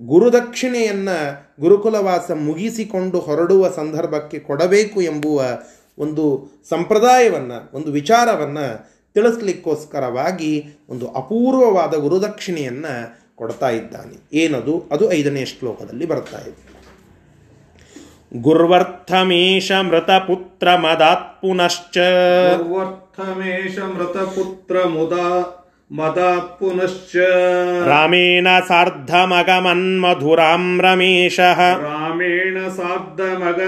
[0.00, 5.44] ಗುರುದಕ್ಷಿಣೆಯನ್ನು ಗುರುಕುಲವಾಸ ಮುಗಿಸಿಕೊಂಡು ಹೊರಡುವ ಸಂದರ್ಭಕ್ಕೆ ಕೊಡಬೇಕು ಎಂಬುವ
[5.98, 14.36] ಒಂದು ಸಂಪ್ರದಾಯವನ್ನು, ಒಂದು ವಿಚಾರವನ್ನು ತಿಳಿಸ್ಲಿಕ್ಕೋಸ್ಕರವಾಗಿ ಒಂದು ಅಪೂರ್ವವಾದ ಗುರುದಕ್ಷಿಣೆಯನ್ನು ಕೊಡ್ತಾ ಇದ್ದಾನೆ.
[14.36, 14.88] ಏನದು?
[14.92, 16.74] ಅದು ಐದನೇ ಶ್ಲೋಕದಲ್ಲಿ ಬರ್ತಾ ಇದೆ.
[18.42, 27.14] ಗುರ್ವರ್ಥಮೇಶ ಮೃತಪುತ್ರ ಮದಾತ್ ಪುನಶ್ಚ ಸರ್ವರ್ಥಮೇಶ ಮೃತಪುತ್ರ ಮುದಾ ಮದಾತ್ ಪುನಶ್ಚ
[27.86, 29.44] ರಾಮೇಣ ಸಾರ್ಧಮಗಮನ್ಮಧುರಾಂ
[30.80, 31.58] ರಮೇಶಃ.
[31.84, 33.60] ರಾಮೇಣ ಸಾರ್ಧಮಗಮನ್ಮಧುರಾಂ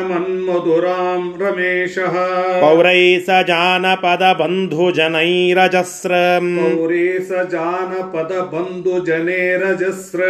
[1.43, 2.15] ರಮೇಶಃ.
[2.61, 6.13] ಪೌರೈ ಸ ಜಾನಪದ ಬಂಧು ಜನೈರಜಸ್ರ
[6.59, 10.21] ಪೌರೇ ಸ ಜಾನಪದ ಬಂಧು ಜನೇರಜಸ್ರ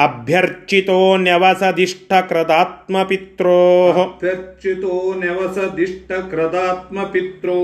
[0.00, 3.60] ಅಭ್ಯರ್ಚಿತೋ ನ್ಯವಸದಿಷ್ಟ ಕೃತಾತ್ಮ ಪಿತ್ರೋ
[4.02, 7.58] ಅಭ್ಯರ್ಚಿತೋ ನೆವಸದಿಷ್ಟ ಕ್ರದಾತ್ಮ ಪಿತ್ರೋ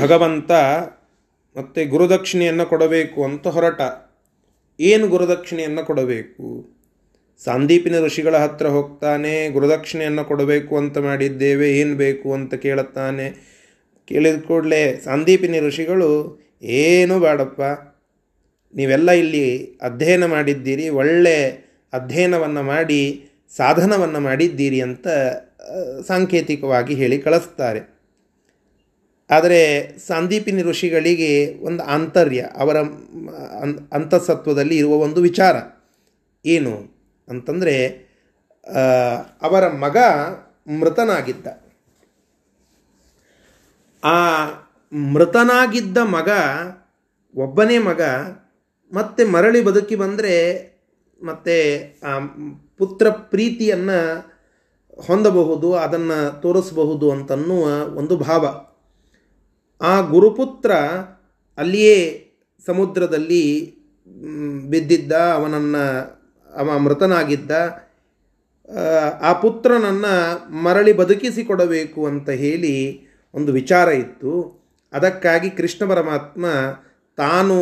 [0.00, 0.52] ಭಗವಂತ
[1.56, 3.80] ಮತ್ತೆ ಗುರುದಕ್ಷಿಣೆಯನ್ನು ಕೊಡಬೇಕು ಅಂತ ಹೊರಟ.
[4.80, 6.72] ಏನು ಗುರುದಕ್ಷಿಣೆಯನ್ನು ಕೊಡಬೇಕು?
[7.44, 13.26] ಸಾಂದೀಪಿನ ಋಷಿಗಳ ಹತ್ರ ಹೋಗ್ತಾನೆ, ಗುರುದಕ್ಷಿಣೆಯನ್ನು ಕೊಡಬೇಕು ಅಂತ ಮಾಡಿದ್ದೇವೆ, ಏನು ಬೇಕು ಅಂತ ಕೇಳುತ್ತಾನೆ.
[14.04, 17.60] ಕೇಳಿದ ಕೂಡಲೇ ಸಾಂದೀಪಿನಿ ಋಷಿಗಳು, ಏನೂ ಬೇಡಪ್ಪ,
[18.76, 21.36] ನೀವೆಲ್ಲ ಇಲ್ಲಿ ಅಧ್ಯಯನ ಮಾಡಿದ್ದೀರಿ, ಒಳ್ಳೆ
[21.92, 25.06] ಅಧ್ಯಯನವನ್ನು ಮಾಡಿ, ಸಾಧನವನ್ನು ಮಾಡಿದ್ದೀರಿ ಅಂತ
[26.06, 27.91] ಸಾಂಕೇತಿಕವಾಗಿ ಹೇಳಿ ಕಳಿಸ್ತಾರೆ.
[29.32, 29.60] ಆದರೆ
[29.98, 31.32] ಸಂದೀಪಿನಿ ಋಷಿಗಳಿಗೆ
[31.64, 32.76] ಒಂದು ಆಂತರ್ಯ, ಅವರ
[33.92, 35.56] ಅಂತಸತ್ವದಲ್ಲಿ ಇರುವ ಒಂದು ವಿಚಾರ.
[36.44, 36.74] ಏನು
[37.28, 37.74] ಅಂತಂದರೆ
[39.42, 39.98] ಅವರ ಮಗ
[40.80, 41.46] ಮೃತನಾಗಿದ್ದ.
[44.02, 44.18] ಆ
[45.14, 46.30] ಮೃತನಾಗಿದ್ದ ಮಗ
[47.34, 48.02] ಒಬ್ಬನೇ ಮಗ,
[48.92, 50.34] ಮತ್ತೆ ಮರಳಿ ಬದುಕಿ ಬಂದರೆ
[51.20, 51.56] ಮತ್ತೆ
[52.02, 52.12] ಆ
[52.78, 53.98] ಪುತ್ರ ಪ್ರೀತಿಯನ್ನು
[55.00, 57.64] ಹೊಂದಬಹುದು, ಅದನ್ನು ತೋರಿಸಬಹುದು ಅಂತನ್ನುವ
[58.00, 58.44] ಒಂದು ಭಾವ.
[59.82, 60.72] ಆ ಗುರುಪುತ್ರ
[61.58, 61.98] ಅಲ್ಲಿಯೇ
[62.66, 63.44] ಸಮುದ್ರದಲ್ಲಿ
[64.68, 65.84] ಬಿದ್ದಿದ್ದ ಅವನನ್ನು
[66.50, 67.50] ಅವ ಮೃತನಾಗಿದ್ದ
[69.22, 70.12] ಆ, ಪುತ್ರನನ್ನು
[70.62, 72.74] ಮರಳಿ ಬದುಕಿಸಿಕೊಡಬೇಕು ಅಂತ ಹೇಳಿ
[73.34, 74.32] ಒಂದು ವಿಚಾರ ಇತ್ತು.
[74.92, 76.46] ಅದಕ್ಕಾಗಿ ಕೃಷ್ಣ ಪರಮಾತ್ಮ
[77.18, 77.56] ತಾನು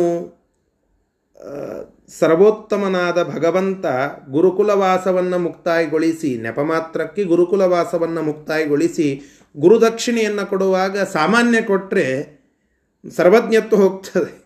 [2.09, 3.85] ಸರ್ವೋತ್ತಮನಾದ ಭಗವಂತ
[4.29, 9.07] ಗುರುಕುಲವಾಸವನ್ನು ಮುಕ್ತಾಯಗೊಳಿಸಿ ನೆಪ ಮಾತ್ರಕ್ಕೆ ಗುರುಕುಲವಾಸವನ್ನು ಮುಕ್ತಾಯಗೊಳಿಸಿ
[9.57, 12.41] ಗುರುದಕ್ಷಿಣೆಯನ್ನು ಕೊಡುವಾಗ ಸಾಮಾನ್ಯ ಕೊಟ್ಟರೆ
[13.15, 14.41] ಸರ್ವಜ್ಞತ್ವ ಹೋಗ್ತದೆ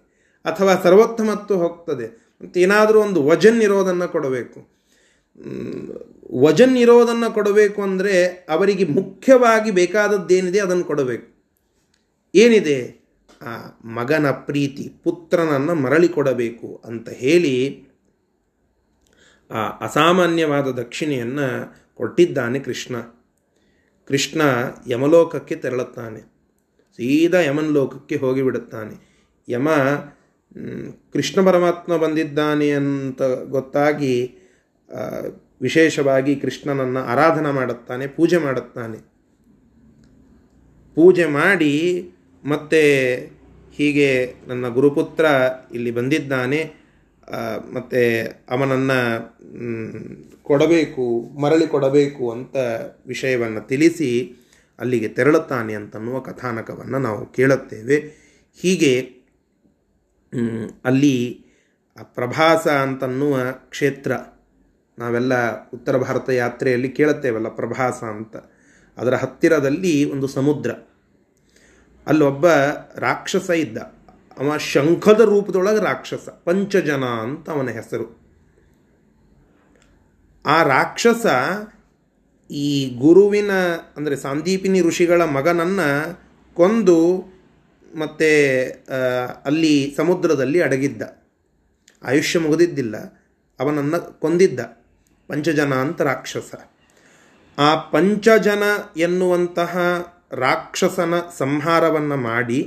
[0.46, 2.08] ಅಥವಾ ಸರ್ವೋತ್ತಮತ್ವ ಹೋಗ್ತದೆ.
[2.42, 4.76] ಮತ್ತು ಏನಾದರೂ ಒಂದು ವಜನ್ ಇರೋದನ್ನು ಕೊಡಬೇಕು.
[6.42, 11.36] ವಜನ್ ಇರೋದನ್ನು ಕೊಡಬೇಕು ಅಂದರೆ ಅವರಿಗೆ ಮುಖ್ಯವಾಗಿ ಬೇಕಾದದ್ದೇನಿದೆ ಅದನ್ನು ಕೊಡಬೇಕು.
[12.36, 13.06] ಏನಿದೆ?
[13.42, 17.86] ಆ ಮಗನ ಪ್ರೀತಿ, ಪುತ್ರನನ್ನು ಮರಳಿ ಕೊಡಬೇಕು ಅಂತ ಹೇಳಿ
[19.52, 22.96] ಆ ಅಸಾಮಾನ್ಯವಾದ ದಕ್ಷಿಣೆಯನ್ನು ಕೊಟ್ಟಿದ್ದಾನೆ ಕೃಷ್ಣ.
[24.08, 24.42] ಕೃಷ್ಣ
[24.88, 26.22] ಯಮಲೋಕಕ್ಕೆ ತೆರಳುತ್ತಾನೆ.
[26.98, 28.96] ಸೀದಾ ಯಮನ್ ಲೋಕಕ್ಕೆ ಹೋಗಿಬಿಡುತ್ತಾನೆ
[29.50, 29.70] ಯಮ
[31.14, 34.14] ಕೃಷ್ಣ ಪರಮಾತ್ಮ ಬಂದಿದ್ದಾನೆ ಅಂತ ಗೊತ್ತಾಗಿ
[35.62, 38.98] ವಿಶೇಷವಾಗಿ ಕೃಷ್ಣನನ್ನು ಆರಾಧನೆ ಮಾಡುತ್ತಾನೆ, ಪೂಜೆ ಮಾಡುತ್ತಾನೆ.
[40.96, 41.74] ಪೂಜೆ ಮಾಡಿ
[42.44, 42.82] ಮತ್ತೆ
[43.72, 45.26] ಹೀಗೆ ನನ್ನ ಗುರುಪುತ್ರ
[45.74, 46.85] ಇಲ್ಲಿ ಬಂದಿದ್ದಾನೆ.
[47.74, 49.00] ಮತ್ತೆ ಅವನನ್ನು
[50.44, 52.56] ಕೊಡಬೇಕು, ಮರಳಿ ಕೊಡಬೇಕು ಅಂತ
[53.06, 54.36] ವಿಷಯವನ್ನು ತಿಳಿಸಿ
[54.80, 57.98] ಅಲ್ಲಿಗೆ ತೆರಳುತ್ತಾನೆ ಅಂತನ್ನುವ ಕಥಾನಕವನ್ನು ನಾವು ಕೇಳುತ್ತೇವೆ.
[58.62, 59.02] ಹೀಗೆ
[60.86, 61.46] ಅಲ್ಲಿ
[62.04, 63.38] ಪ್ರಭಾಸ ಅಂತನ್ನುವ
[63.70, 64.12] ಕ್ಷೇತ್ರ
[65.00, 65.34] ನಾವೆಲ್ಲ
[65.70, 68.36] ಉತ್ತರ ಭಾರತ ಯಾತ್ರೆಯಲ್ಲಿ ಕೇಳುತ್ತೇವಲ್ಲ, ಪ್ರಭಾಸ ಅಂತ.
[68.98, 70.72] ಅದರ ಹತ್ತಿರದಲ್ಲಿ ಒಂದು ಸಮುದ್ರ.
[72.08, 72.48] ಅಲ್ಲೊಬ್ಬ
[72.96, 73.95] ರಾಕ್ಷಸ ಇದ್ದ.
[74.38, 78.08] ಅವ ಶಂಖದ ರೂಪದೊಳಗೆ ರಾಕ್ಷಸ, ಪಂಚಜನ ಅಂತ ಅವನ ಹೆಸರು.
[80.46, 81.26] ಆ ರಾಕ್ಷಸ
[82.50, 82.70] ಈ
[83.00, 83.52] ಗುರುವಿನ,
[83.98, 85.90] ಅಂದರೆ ಸಾಂದೀಪಿನಿ ಋಷಿಗಳ ಮಗನನ್ನು
[86.58, 86.98] ಕೊಂದು
[87.94, 88.32] ಮತ್ತೆ
[89.46, 91.04] ಅಲ್ಲಿ ಸಮುದ್ರದಲ್ಲಿ ಅಡಗಿದ್ದ.
[92.04, 92.96] ಆಯುಷ್ಯ ಮುಗಿದಿದ್ದಿಲ್ಲ,
[93.60, 94.60] ಅವನನ್ನು ಕೊಂದಿದ್ದ
[95.30, 96.52] ಪಂಚಜನ ಅಂತ ರಾಕ್ಷಸ.
[97.58, 98.64] ಆ ಪಂಚಜನ
[98.98, 99.74] ಎನ್ನುವಂತಹ
[100.40, 102.60] ರಾಕ್ಷಸನ ಸಂಹಾರವನ್ನು ಮಾಡಿ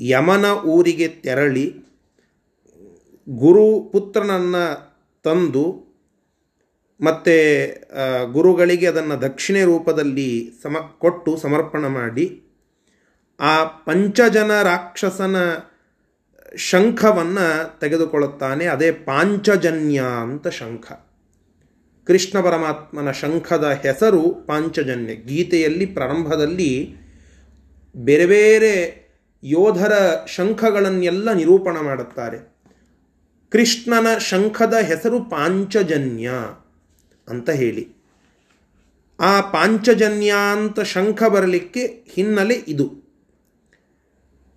[0.00, 1.74] ಯಮನ ಊರಿಗೆ ತೆರಳಿ
[3.28, 4.92] ಗುರು ಪುತ್ರನನ್ನು
[5.24, 5.92] ತಂದು
[7.00, 7.32] ಮತ್ತು
[8.32, 12.42] ಗುರುಗಳಿಗೆ ಅದನ್ನು ದಕ್ಷಿಣೆ ರೂಪದಲ್ಲಿ ಸಮ, ಕೊಟ್ಟು ಸಮರ್ಪಣ ಮಾಡಿ,
[13.40, 15.36] ಆ ಪಂಚಜನ ರಾಕ್ಷಸನ
[16.56, 18.66] ಶಂಖವನ್ನು ತೆಗೆದುಕೊಳ್ಳುತ್ತಾನೆ.
[18.66, 20.92] ಅದೇ ಪಾಂಚಜನ್ಯ ಅಂತ ಶಂಖ.
[22.06, 25.14] ಕೃಷ್ಣ ಪರಮಾತ್ಮನ ಶಂಖದ ಹೆಸರು ಪಾಂಚಜನ್ಯ.
[25.14, 26.96] ಗೀತೆಯಲ್ಲಿ ಪ್ರಾರಂಭದಲ್ಲಿ
[27.96, 29.01] ಬೇರೆ ಬೇರೆ
[29.44, 29.92] ಯೋಧರ
[30.26, 32.52] ಶಂಖಗಳನ್ನೆಲ್ಲ ನಿರೂಪಣ ಮಾಡುತ್ತಾರೆ.
[33.50, 36.30] ಕೃಷ್ಣನ ಶಂಖದ ಹೆಸರು ಪಾಂಚಜನ್ಯ
[37.28, 37.88] ಅಂತ ಹೇಳಿ.
[39.20, 43.02] ಆ ಪಾಂಚಜನ್ಯ ಅಂತ ಶಂಖ ಬರಲಿಕ್ಕೆ ಹಿನ್ನೆಲೆ ಇದು.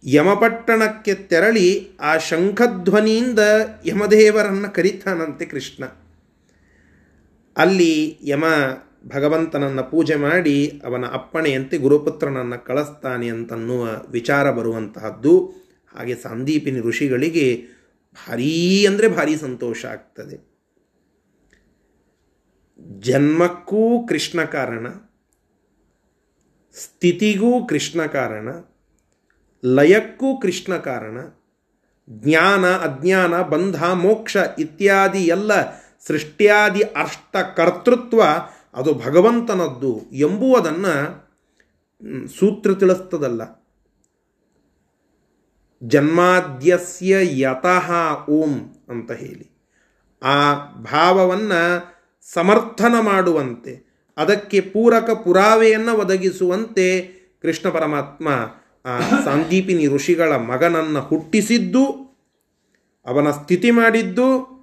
[0.03, 3.39] ಯಮಪಟ್ಟಣಕ್ಕೆ ತೆರಳಿ ಆ ಶಂಖಧ್ವನಿಯಿಂದ
[3.85, 5.85] ಯಮದೇವರನ್ನು ಕರೀತಾನಂತೆ ಕೃಷ್ಣ.
[7.57, 8.43] ಅಲ್ಲಿ ಯಮ
[9.07, 15.33] ಭಗವಂತನನ್ನು ಪೂಜೆ ಮಾಡಿ ಅವನ ಅಪ್ಪಣೆಯಂತೆ ಗುರುಪುತ್ರನನ್ನು ಕಳಿಸ್ತಾನೆ ಅಂತನ್ನುವ ವಿಚಾರ ಬರುವಂತಹದ್ದು,
[15.95, 17.47] ಹಾಗೆ ಸಂದೀಪಿನಿ ಋಷಿಗಳಿಗೆ
[18.17, 20.37] ಭಾರೀ ಅಂದರೆ ಭಾರೀ ಸಂತೋಷ ಆಗ್ತದೆ.
[22.99, 24.87] ಜನ್ಮಕ್ಕೂ ಕೃಷ್ಣ ಕಾರಣ,
[26.75, 28.49] ಸ್ಥಿತಿಗೂ ಕೃಷ್ಣ ಕಾರಣ,
[29.63, 31.17] ಲಯಕ್ಕೂ ಕೃಷ್ಣ ಕಾರಣ,
[32.09, 35.51] ಜ್ಞಾನ, ಅಜ್ಞಾನ, ಬಂಧ, ಮೋಕ್ಷ ಇತ್ಯಾದಿ ಎಲ್ಲ
[36.07, 38.21] ಸೃಷ್ಟ್ಯಾದಿ ಅಷ್ಟ ಕರ್ತೃತ್ವ
[38.75, 41.25] ಅದು ಭಗವಂತನದ್ದು ಎಂಬುವುದನ್ನು
[42.27, 43.65] ಸೂತ್ರ ತಿಳಿಸ್ತದಲ್ಲ.
[45.83, 47.91] ಜನ್ಮಾದ್ಯಸ್ಯ ಯತಃ
[48.29, 48.53] ಓಂ
[48.89, 49.55] ಅಂತ ಹೇಳಿ.
[50.23, 51.95] ಆ ಭಾವವನ್ನು
[52.33, 53.85] ಸಮರ್ಥನ ಮಾಡುವಂತೆ,
[54.17, 57.01] ಅದಕ್ಕೆ ಪೂರಕ ಪುರಾವೆಯನ್ನು ಒದಗಿಸುವಂತೆ
[57.41, 58.29] ಕೃಷ್ಣ ಪರಮಾತ್ಮ
[58.85, 61.85] ಆ ಸಂದೀಪಿನಿ ಋಷಿಗಳ ಮಗನನ್ನು ಹುಟ್ಟಿಸಿದ್ದು,
[63.05, 64.55] ಅವನ ಸ್ಥಿತಿ ಮಾಡಿದ್ದು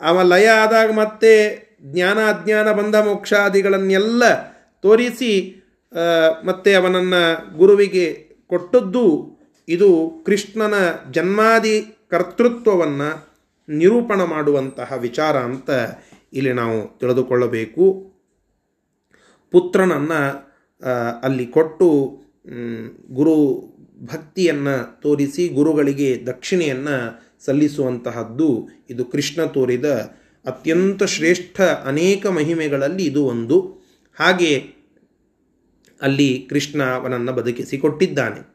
[0.00, 1.32] ಅವ ಲಯ ಆದಾಗ ಮತ್ತೆ
[1.84, 4.22] ಜ್ಞಾನ ಅಜ್ಞಾನ ಬಂಧ ಮೋಕ್ಷಾದಿಗಳನ್ನೆಲ್ಲ
[4.82, 5.32] ತೋರಿಸಿ
[6.44, 7.22] ಮತ್ತೆ ಅವನನ್ನು
[7.56, 8.06] ಗುರುವಿಗೆ
[8.46, 9.04] ಕೊಟ್ಟದ್ದು
[9.68, 9.88] ಇದು
[10.26, 10.74] ಕೃಷ್ಣನ
[11.10, 11.76] ಜನ್ಮಾದಿ
[12.08, 13.10] ಕರ್ತೃತ್ವವನ್ನು
[13.68, 15.70] ನಿರೂಪಣ ಮಾಡುವಂತಹ ವಿಚಾರ ಅಂತ
[16.32, 17.84] ಇಲ್ಲಿ ನಾವು ತಿಳಿದುಕೊಳ್ಳಬೇಕು.
[19.50, 20.20] ಪುತ್ರನನ್ನು
[21.22, 21.88] ಅಲ್ಲಿ ಕೊಟ್ಟು
[23.14, 23.36] ಗುರು
[24.04, 26.96] ಭಕ್ತಿಯನ್ನು ತೋರಿಸಿ, ಗುರುಗಳಿಗೆ ದಕ್ಷಿಣೆಯನ್ನು
[27.44, 28.48] ಸಲ್ಲಿಸುವಂತಹದ್ದು
[28.90, 29.84] ಇದು ಕೃಷ್ಣ ತೋರಿದ
[30.46, 33.60] ಅತ್ಯಂತ ಶ್ರೇಷ್ಠ ಅನೇಕ ಮಹಿಮೆಗಳಲ್ಲಿ ಇದು ಒಂದು.
[34.20, 34.74] ಹಾಗೆ
[36.02, 38.54] ಅಲ್ಲಿ ಕೃಷ್ಣ ಅವನನ್ನು ಬದುಕಿಸಿಕೊಟ್ಟಿದ್ದಾನೆ.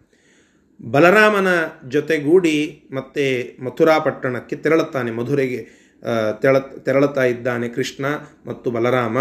[0.92, 1.48] ಬಲರಾಮನ
[1.90, 5.12] ಜೊತೆಗೂಡಿ ಮತ್ತೆ ಮಥುರಾ ಪಟ್ಟಣಕ್ಕೆ ತೆರಳುತ್ತಾನೆ.
[5.12, 5.68] ಮಧುರೆಗೆ
[6.42, 8.06] ತೆರಳ ತೆರಳುತ್ತಾ ಇದ್ದಾನೆ ಕೃಷ್ಣ
[8.46, 9.18] ಮತ್ತು ಬಲರಾಮ.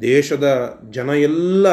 [0.00, 1.66] ದೇಶದ ಜನ ಎಲ್ಲ,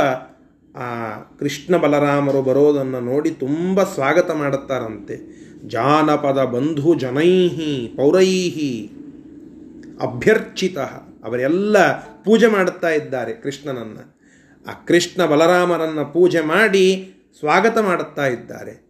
[0.75, 5.39] ಆ, ಕೃಷ್ಣ ಬಲರಾಮರು ಬರೋದನ್ನು ನೋಡಿ ತುಂಬ ಸ್ವಾಗತ ಮಾಡುತ್ತಾರಂತೆ.
[5.67, 8.98] ಜಾನಪದ ಬಂಧು ಜನೈಹಿ ಪೌರೈಹಿ.
[10.01, 10.77] ಅಭ್ಯರ್ಚಿತ.
[11.23, 11.91] ಅವರೆಲ್ಲ
[12.23, 14.19] ಪೂಜೆ ಮಾಡುತ್ತಾ ಇದ್ದಾರೆ ಕೃಷ್ಣನನ್ನು.
[14.67, 18.89] ಆ ಕೃಷ್ಣ ಬಲರಾಮರನ್ನು ಪೂಜೆ ಮಾಡಿ ಸ್ವಾಗತ ಮಾಡುತ್ತಾ ಇದ್ದಾರೆ.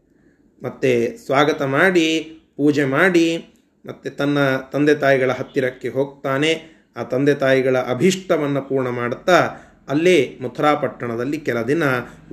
[0.64, 3.38] ಮತ್ತು ಸ್ವಾಗತ ಮಾಡಿ, ಪೂಜೆ ಮಾಡಿ,
[3.86, 4.38] ಮತ್ತು ತನ್ನ
[4.72, 6.80] ತಂದೆ ತಾಯಿಗಳ ಹತ್ತಿರಕ್ಕೆ ಹೋಗ್ತಾನೆ.
[6.98, 9.50] ಆ ತಂದೆ ತಾಯಿಗಳ ಅಭೀಷ್ಟವನ್ನು ಪೂರ್ಣ ಮಾಡುತ್ತಾ
[9.90, 11.84] ಅಲ್ಲೇ ಮಥುರಾಪಟ್ಟಣದಲ್ಲಿ ಕೆಲ ದಿನ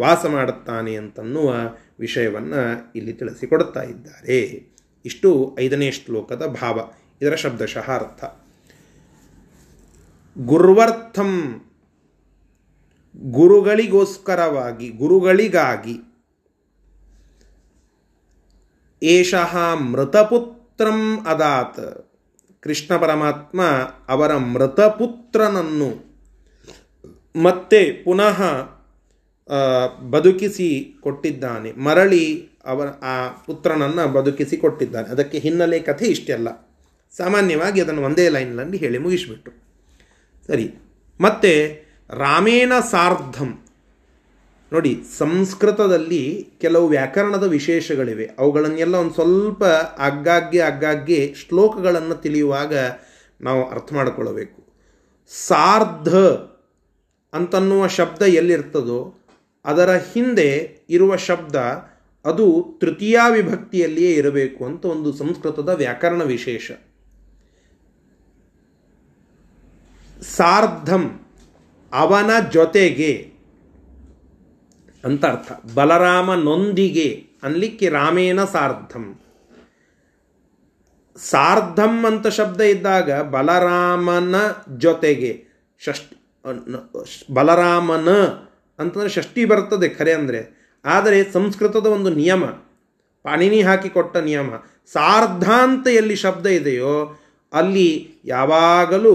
[0.01, 1.55] ವಾಸ ಮಾಡುತ್ತಾನೆ ಅಂತನ್ನುವ
[2.01, 4.67] ವಿಷಯವನ್ನು ಇಲ್ಲಿ ತಿಳಿಸಿಕೊಡುತ್ತಾ ಇದ್ದಾರೆ.
[5.05, 6.91] ಇಷ್ಟು ಐದನೇ ಶ್ಲೋಕದ ಭಾವ.
[7.23, 8.46] ಇದರ ಶಬ್ದಶಃ ಅರ್ಥ.
[10.39, 11.63] ಗುರುವರ್ಥಂ.
[13.17, 16.01] ಗುರುಗಳಿಗೋಸ್ಕರವಾಗಿ, ಗುರುಗಳಿಗಾಗಿ.
[19.03, 22.11] ಏಷಃ ಮೃತಪುತ್ರಂ ಅದಾತ್.
[22.61, 23.63] ಕೃಷ್ಣ ಪರಮಾತ್ಮ
[24.09, 26.21] ಅವರ ಮೃತಪುತ್ರನನ್ನು
[27.43, 28.43] ಮತ್ತೆ ಪುನಃ
[30.11, 31.73] ಬದುಕಿಸಿ ಕೊಟ್ಟಿದ್ದಾನೆ.
[31.73, 35.09] ಮರಳಿ ಅವರ, ಆ ಪುತ್ರನನ್ನು ಬದುಕಿಸಿ ಕೊಟ್ಟಿದ್ದಾನೆ.
[35.09, 36.79] ಅದಕ್ಕೆ ಹಿನ್ನೆಲೆ ಕಥೆ ಇಷ್ಟೆಲ್ಲ
[37.17, 39.66] ಸಾಮಾನ್ಯವಾಗಿ ಅದನ್ನು ಒಂದೇ ಲೈನ್ನಲ್ಲಿ ಹೇಳಿ ಮುಗಿಸ್ಬಿಟ್ಟು.
[40.47, 40.75] ಸರಿ.
[41.21, 43.59] ಮತ್ತೆ ರಾಮೇನ ಸಾರ್ಧಂ.
[44.73, 48.31] ನೋಡಿ, ಸಂಸ್ಕೃತದಲ್ಲಿ ಕೆಲವು ವ್ಯಾಕರಣದ ವಿಶೇಷಗಳಿವೆ.
[48.39, 49.65] ಅವುಗಳನ್ನೆಲ್ಲ ಒಂದು ಸ್ವಲ್ಪ
[49.99, 52.75] ಆಗಾಗ್ಗೆ ಆಗಾಗ್ಗೆ ಶ್ಲೋಕಗಳನ್ನು ತಿಳಿಯುವಾಗ
[53.41, 54.67] ನಾವು ಅರ್ಥ ಮಾಡಿಕೊಳ್ಳಬೇಕು
[55.47, 56.15] ಸಾರ್ಧ
[57.35, 59.15] ಅಂತನ್ನುವ ಶಬ್ದ ಎಲ್ಲಿರ್ತದೋ,
[59.65, 61.57] ಅದರ ಹಿಂದೆ ಇರುವ ಶಬ್ದ
[62.25, 66.71] ಅದು ತೃತೀಯ ವಿಭಕ್ತಿಯಲ್ಲಿಯೇ ಇರಬೇಕು ಅಂತ ಒಂದು ಸಂಸ್ಕೃತದ ವ್ಯಾಕರಣ ವಿಶೇಷ.
[70.37, 71.05] ಸಾರ್ಧಂ,
[71.93, 73.13] ಅವನ ಜೊತೆಗೆ
[75.05, 75.49] ಅಂತ ಅರ್ಥ.
[75.75, 77.09] ಬಲರಾಮನೊಂದಿಗೆ
[77.43, 79.05] ಅನ್ಲಿಕ್ಕೆ ರಾಮೇನ ಸಾರ್ಧಂ.
[81.17, 84.37] ಸಾರ್ಧಂ ಅಂತ ಶಬ್ದ ಇದ್ದಾಗ ಬಲರಾಮನ
[84.79, 85.31] ಜೊತೆಗೆ
[85.81, 86.17] ಷಷ್ಠಿ,
[87.35, 88.09] ಬಲರಾಮನ
[88.79, 90.41] ಅಂತಂದರೆ ಷಷ್ಠಿ ಬರ್ತದೆ ಖರೆ ಅಂದರೆ.
[90.85, 92.45] ಆದರೆ ಸಂಸ್ಕೃತದ ಒಂದು ನಿಯಮ,
[93.25, 94.51] ಪಾಣಿನಿ ಹಾಕಿಕೊಟ್ಟ ನಿಯಮ
[94.93, 96.95] ಸಾರ್ಧಾಂತ ಎಲ್ಲಿ ಶಬ್ದ ಇದೆಯೋ
[97.53, 97.89] ಅಲ್ಲಿ
[98.25, 99.15] ಯಾವಾಗಲೂ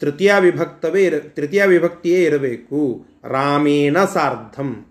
[0.00, 3.06] ತೃತೀಯ ವಿಭಕ್ತವೇ ಇರ ತೃತೀಯ ವಿಭಕ್ತಿಯೇ ಇರಬೇಕು.
[3.24, 4.86] ರಾಮೇಣ ಸಾರ್ಧಂ.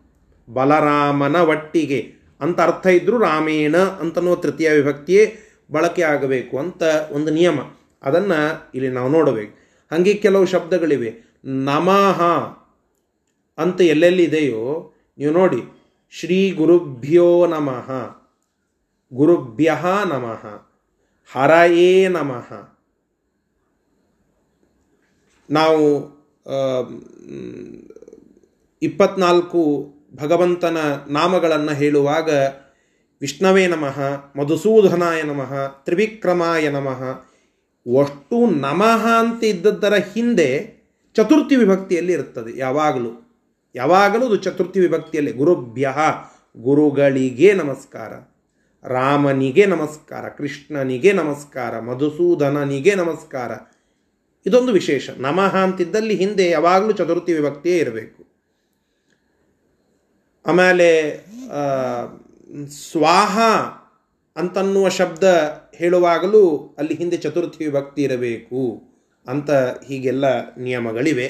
[0.49, 2.13] ಬಲರಾಮನ ಒಟ್ಟಿಗೆ.
[2.41, 5.37] ಅಂತ ಅರ್ಥ ಇದ್ದರೂ ರಾಮೇಣ ಅಂತನ್ನುವ ತೃತೀಯ ವಿಭಕ್ತಿಯೇ
[5.71, 7.59] ಬಳಕೆ ಆಗಬೇಕು ಅಂತ ಒಂದು ನಿಯಮ.
[8.03, 9.57] ಅದನ್ನು ಇಲ್ಲಿ ನಾವು ನೋಡಬೇಕು.
[9.91, 11.13] ಹಾಗೆ ಕೆಲವು ಶಬ್ದಗಳಿವೆ.
[11.45, 12.21] ನಮಃ
[13.61, 17.91] ಅಂತ ಎಲ್ಲೆಲ್ಲಿದೆಯೋ, ನೀವು ನೋಡಿ, ಶ್ರೀ ಗುರುಭ್ಯೋ ನಮಃ.
[19.13, 19.77] ಗುರುಭ್ಯ
[20.09, 20.69] ನಮಃ.
[21.31, 22.74] ಹರಯೇ ನಮಃ.
[25.49, 26.15] ನಾವು
[28.81, 29.61] ಇಪ್ಪತ್ನಾಲ್ಕು
[30.15, 30.77] ಭಗವಂತನ
[31.09, 32.29] ನಾಮಗಳನ್ನು ಹೇಳುವಾಗ
[33.21, 33.99] ವಿಷ್ಣವೇ ನಮಃ
[34.37, 37.01] ಮಧುಸೂಧನಾಯ ನಮಃ, ತ್ರಿವಿಕ್ರಮಾಯ ನಮಃ
[37.87, 40.75] ಒಷ್ಟು ನಮಃ ಅಂತ ಇದ್ದದ್ದರ ಹಿಂದೆ
[41.15, 43.41] ಚತುರ್ಥಿ ವಿಭಕ್ತಿಯಲ್ಲಿ ಇರುತ್ತದೆ, ಯಾವಾಗಲೂ.
[43.75, 45.91] ಯಾವಾಗಲೂ ಅದು ಚತುರ್ಥಿ ವಿಭಕ್ತಿಯಲ್ಲಿ, ಗುರುಭ್ಯ,
[46.57, 48.13] ಗುರುಗಳಿಗೆ ನಮಸ್ಕಾರ,
[48.87, 53.51] ರಾಮನಿಗೆ ನಮಸ್ಕಾರ, ಕೃಷ್ಣನಿಗೆ ನಮಸ್ಕಾರ, ಮಧುಸೂದನನಿಗೆ ನಮಸ್ಕಾರ
[54.45, 55.09] ಇದೊಂದು ವಿಶೇಷ.
[55.09, 58.21] ನಮಃ ಅಂತಿದ್ದಲ್ಲಿ ಹಿಂದೆ ಯಾವಾಗಲೂ ಚತುರ್ಥಿ ವಿಭಕ್ತಿಯೇ ಇರಬೇಕು.
[60.45, 60.89] ಆಮೇಲೆ
[62.91, 63.39] ಸ್ವಾಹ
[64.35, 65.23] ಅಂತನ್ನುವ ಶಬ್ದ
[65.75, 68.61] ಹೇಳುವಾಗಲೂ ಅಲ್ಲಿ ಹಿಂದೆ ಚತುರ್ಥಿ ವಿಭಕ್ತಿ ಇರಬೇಕು
[69.27, 69.51] ಅಂತ
[69.87, 71.27] ಹೀಗೆಲ್ಲ ನಿಯಮಗಳಿವೆ.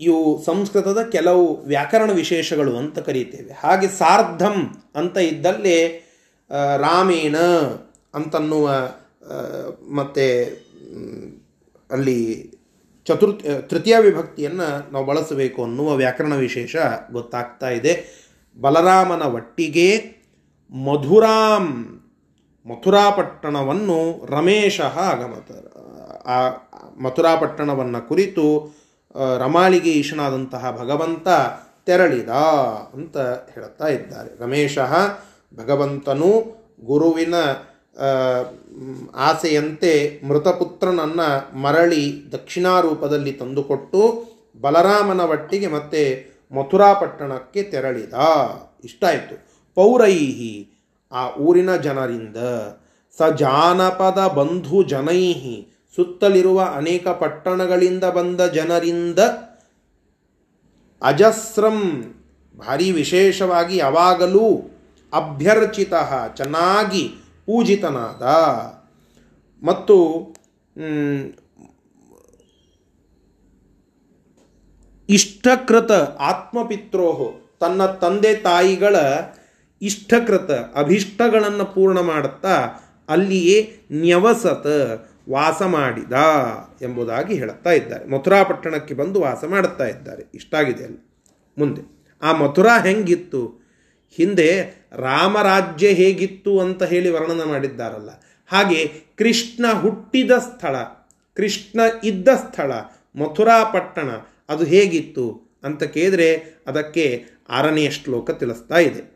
[0.00, 3.52] ಇವು ಸಂಸ್ಕೃತದ ಕೆಲವು ವ್ಯಾಕರಣ ವಿಶೇಷಗಳು ಅಂತ ಕರೀತೇವೆ.
[3.52, 4.56] ಹಾಗೆ ಸಾರ್ಧಂ
[4.94, 5.78] ಅಂತ ಇದ್ದಲ್ಲಿ
[6.78, 7.36] ರಾಮೇಣ
[8.14, 8.70] ಅಂತನ್ನುವ
[9.94, 10.26] ಮತ್ತು
[11.90, 12.18] ಅಲ್ಲಿ
[13.06, 16.76] ಚತುರ್ಥ ತೃತೀಯ ವಿಭಕ್ತಿಯನ್ನು ನಾವು ಬಳಸಬೇಕು ಅನ್ನುವ ವ್ಯಾಕರಣ ವಿಶೇಷ
[17.12, 17.92] ಗೊತ್ತಾಗ್ತಾ ಇದೆ.
[18.60, 19.88] ಬಲರಾಮನ ಒಟ್ಟಿಗೆ
[20.74, 21.66] ಮಧುರಾಂ
[22.66, 25.50] ಮಥುರಾಪಟ್ಟಣವನ್ನು ರಮೇಶ ಆಗಮತ,
[26.26, 26.38] ಆ
[27.02, 28.46] ಮಥುರಾಪಟ್ಟಣವನ್ನು ಕುರಿತು
[29.38, 31.28] ರಮಾಳಿಗೆ ಈಶನಾದಂತಹ ಭಗವಂತ
[31.86, 32.28] ತೆರಳಿದ
[32.94, 33.16] ಅಂತ
[33.54, 34.30] ಹೇಳ್ತಾ ಇದ್ದಾರೆ.
[34.44, 34.78] ರಮೇಶ
[35.56, 36.30] ಭಗವಂತನು
[36.84, 37.34] ಗುರುವಿನ
[39.16, 39.92] ಆಸೆಯಂತೆ
[40.28, 41.28] ಮೃತಪುತ್ರನನ್ನು
[41.58, 44.02] ಮರಳಿ ದಕ್ಷಿಣಾರೂಪದಲ್ಲಿ ತಂದುಕೊಟ್ಟು
[44.60, 46.02] ಬಲರಾಮನ ಒಟ್ಟಿಗೆ ಮತ್ತೆ
[46.56, 48.14] ಮಥುರಾಪಟ್ಟಣಕ್ಕೆ ತೆರಳಿದ.
[48.84, 49.36] ಇಷ್ಟಾಯಿತು
[49.74, 50.54] ಪೌರೈಹಿ,
[51.12, 52.36] ಆ ಊರಿನ ಜನರಿಂದ.
[53.18, 55.56] ಸ ಜಾನಪದ ಬಂಧು ಜನೈಹಿ,
[55.96, 59.18] ಸುತ್ತಲಿರುವ ಅನೇಕ ಪಟ್ಟಣಗಳಿಂದ ಬಂದ ಜನರಿಂದ.
[61.02, 61.78] ಅಜಸ್ರಂ,
[62.58, 64.46] ಭಾರಿ ವಿಶೇಷವಾಗಿ ಯಾವಾಗಲೂ
[65.12, 65.94] ಅಭ್ಯರ್ಚಿತ,
[66.36, 67.04] ಚೆನ್ನಾಗಿ
[67.46, 68.22] ಪೂಜಿತನಾದ
[69.66, 70.26] ಮತ್ತು
[75.08, 78.96] ಇಷ್ಟಕೃತ ಆತ್ಮಪಿತ್ರೋಹು, ತನ್ನ ತಂದೆ ತಾಯಿಗಳ
[79.82, 82.68] ಇಷ್ಟಕೃತ ಅಭಿಷ್ಟಗಳನ್ನು ಪೂರ್ಣ ಮಾಡುತ್ತಾ,
[83.08, 84.66] ಅಲ್ಲಿಯೇ ನ್ಯವಸತ
[85.30, 86.12] ವಾಸ ಮಾಡಿದ
[86.82, 88.08] ಎಂಬುದಾಗಿ ಹೇಳುತ್ತಾ ಇದ್ದಾರೆ.
[88.08, 90.30] ಮಥುರಾ ಪಟ್ಟಣಕ್ಕೆ ಬಂದು ವಾಸ ಮಾಡುತ್ತಾ ಇದ್ದಾರೆ.
[90.34, 91.12] ಇಷ್ಟಾಗಿದೆ ಅಲ್ಲಿ.
[91.58, 91.82] ಮುಂದೆ.
[92.22, 93.65] ಆ ಮಥುರಾ ಹೆಂಗಿತ್ತು?
[94.10, 98.10] ಹಿಂದೆ ರಾಮರಾಜ್ಯ ಹೇಗಿತ್ತು ಅಂತ ಹೇಳಿ ವರ್ಣನೆ ಮಾಡಿದ್ದಾರಲ್ಲ.
[98.46, 100.76] ಹಾಗೆ ಕೃಷ್ಣ ಹುಟ್ಟಿದ ಸ್ಥಳ,
[101.34, 102.72] ಕೃಷ್ಣ ಇದ್ದ ಸ್ಥಳ
[103.16, 104.10] ಮಥುರಾ ಪಟ್ಟಣ
[104.48, 109.15] ಅದು ಹೇಗಿತ್ತು ಅಂತ ಕೇಳಿದ್ರೆ ಅದಕ್ಕೆ ಆರನೆಯ ಶ್ಲೋಕ ತಿಳಿಸ್ತಾ ಇದೆ.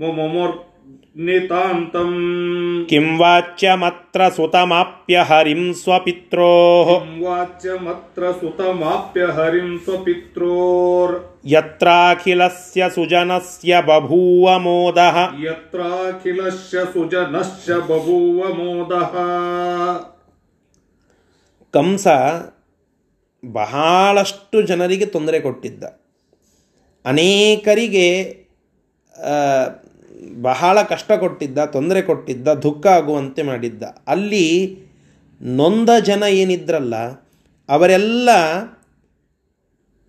[0.00, 0.71] मुमुर्
[1.27, 2.11] ನಿತಾಂತಂ
[2.89, 6.89] किं वाच्यमत्र सुतमाप्य हरिं स्वपित्रोः
[7.23, 11.13] वाच्यमत्र सुतमाप्य हरिं स्वपित्रोर्
[11.53, 19.15] यत्राखिलस्य सुजनस्य बभूव मोदः यत्राखिलस्य सुजनस्य बभूव मोदः
[21.73, 22.07] ಕಂಸ
[23.43, 25.83] ಬಹಳಷ್ಟು ಜನರಿಗೆ ತೊಂದರೆ ಕೊಟ್ಟಿದ್ದ
[27.05, 28.07] ಅನೇಕರಿಗೆ
[30.42, 33.82] ಬಹಳ ಕಷ್ಟ ಕೊಟ್ಟಿದ್ದ ತೊಂದರೆ ಕೊಟ್ಟಿದ್ದ ದುಃಖ ಆಗುವಂತೆ ಮಾಡಿದ್ದ.
[34.06, 34.46] ಅಲ್ಲಿ
[35.42, 36.94] ನೊಂದ ಜನ ಏನಿದ್ರಲ್ಲ,
[37.68, 38.30] ಅವರೆಲ್ಲ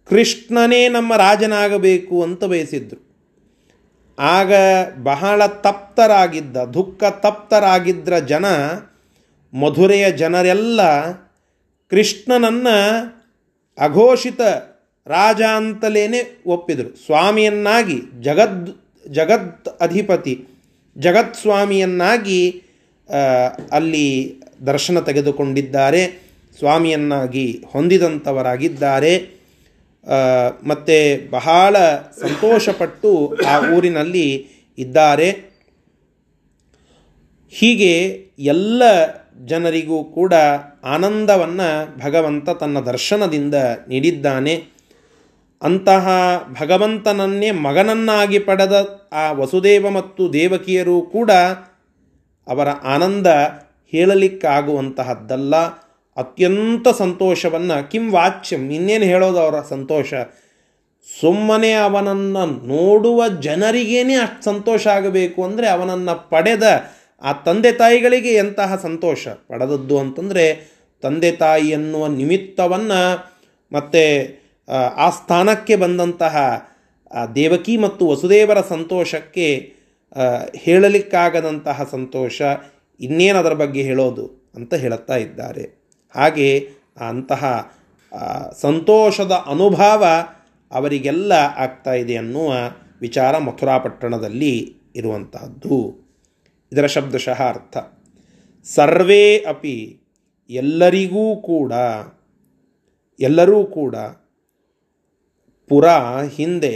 [0.06, 3.02] ಕೃಷ್ಣನೇ ನಮ್ಮ ರಾಜನಾಗಬೇಕು ಅಂತ ಬಯಸಿದ್ರು.
[4.20, 4.54] ಆಗ
[5.04, 8.46] ಬಹಳ ತಪ್ತರಾಗಿದ್ದ, ದುಃಖ ತಪ್ತರಾಗಿದ್ದ ಜನ,
[9.54, 10.82] ಮಧುರೆಯ ಜನರೆಲ್ಲ
[11.90, 12.78] ಕೃಷ್ಣನನ್ನು
[13.78, 14.42] ಅಘೋಷಿತ
[15.08, 16.04] ರಾಜ ಅಂತಲೇ
[16.46, 17.06] ಒಪ್ಪಿದರು.
[17.06, 18.70] ಸ್ವಾಮಿಯನ್ನಾಗಿ, ಜಗದ್
[19.12, 20.48] ಜಗತ್ ಅಧಿಪತಿ,
[20.98, 22.64] ಜಗತ್ ಸ್ವಾಮಿಯನ್ನಾಗಿ
[23.72, 24.36] ಅಲ್ಲಿ
[24.66, 29.44] ದರ್ಶನ ತೆಗೆದುಕೊಂಡಿದ್ದಾರೆ, ಸ್ವಾಮಿಯನ್ನಾಗಿ ಹೊಂದಿದಂಥವರಾಗಿದ್ದಾರೆ.
[30.64, 31.78] ಮತ್ತು ಬಹಳ
[32.22, 35.32] ಸಂತೋಷಪಟ್ಟು ಆ ಊರಿನಲ್ಲಿ ಇದ್ದಾರೆ.
[37.50, 37.94] ಹೀಗೆ
[38.40, 38.84] ಎಲ್ಲ
[39.46, 40.34] ಜನರಿಗೂ ಕೂಡ
[40.84, 43.56] ಆನಂದವನ್ನು ಭಗವಂತ ತನ್ನ ದರ್ಶನದಿಂದ
[43.88, 44.73] ನೀಡಿದ್ದಾನೆ.
[45.64, 46.08] ಅಂತಹ
[46.62, 48.76] ಭಗವಂತನನ್ನೇ ಮಗನನ್ನಾಗಿ ಪಡೆದ
[49.14, 51.32] ಆ ವಸುದೇವ ಮತ್ತು ದೇವಕಿಯರು ಕೂಡ
[52.48, 53.28] ಅವರ ಆನಂದ
[53.92, 55.56] ಹೇಳಲಿಕ್ಕಾಗುವಂತಹದ್ದಲ್ಲ.
[56.18, 60.14] ಅತ್ಯಂತ ಸಂತೋಷವನ್ನು ಕಿಂ ವಾಚ್ಯಂ, ಇನ್ನೇನು ಹೇಳೋದು ಅವರ ಸಂತೋಷ?
[61.22, 66.64] ಸುಮ್ಮನೆ ಅವನನ್ನು ನೋಡುವ ಜನರಿಗೇನೆ ಅಷ್ಟು ಸಂತೋಷ ಆಗಬೇಕು ಅಂದರೆ ಅವನನ್ನು ಪಡೆದ
[67.22, 69.28] ಆ ತಂದೆ ತಾಯಿಗಳಿಗೆ ಎಂತಹ ಸಂತೋಷ?
[69.28, 70.46] ಪಡೆದದ್ದು ಅಂತಂದರೆ
[71.02, 73.02] ತಂದೆ ತಾಯಿ ಎನ್ನುವ ನಿಮಿತ್ತವನ್ನು
[73.72, 76.66] ಮತ್ತು ಆ ಸ್ಥಾನಕ್ಕೆ ಬಂದಂತಹ
[77.36, 79.74] ದೇವಕಿ ಮತ್ತು ವಸುದೇವರ ಸಂತೋಷಕ್ಕೆ
[80.56, 82.42] ಹೇಳಲಿಕ್ಕಾಗದಂತಹ ಸಂತೋಷ
[83.00, 85.84] ಇನ್ನೇನು ಅದರ ಬಗ್ಗೆ ಹೇಳೋದು ಅಂತ ಹೇಳುತ್ತಾ ಇದ್ದಾರೆ.
[86.16, 86.70] ಹಾಗೆ
[87.08, 87.74] ಅಂತಹ
[88.62, 90.06] ಸಂತೋಷದ ಅನುಭವ
[90.72, 92.54] ಅವರಿಗೆಲ್ಲ ಆಗ್ತಾ ಇದೆ ಅನ್ನುವ
[93.02, 96.04] ವಿಚಾರ ಮಥುರಾಪಟ್ಟಣದಲ್ಲಿ ಇರುವಂತಹದ್ದು.
[96.72, 97.78] ಇದರ ಶಬ್ದಶಃ ಅರ್ಥ.
[98.64, 100.00] ಸರ್ವೇ ಅಪಿ
[100.50, 101.74] ಎಲ್ಲರಿಗೂ ಕೂಡ,
[103.20, 103.96] ಎಲ್ಲರೂ ಕೂಡ
[105.70, 105.88] ಪುರ
[106.38, 106.76] ಹಿಂದೆ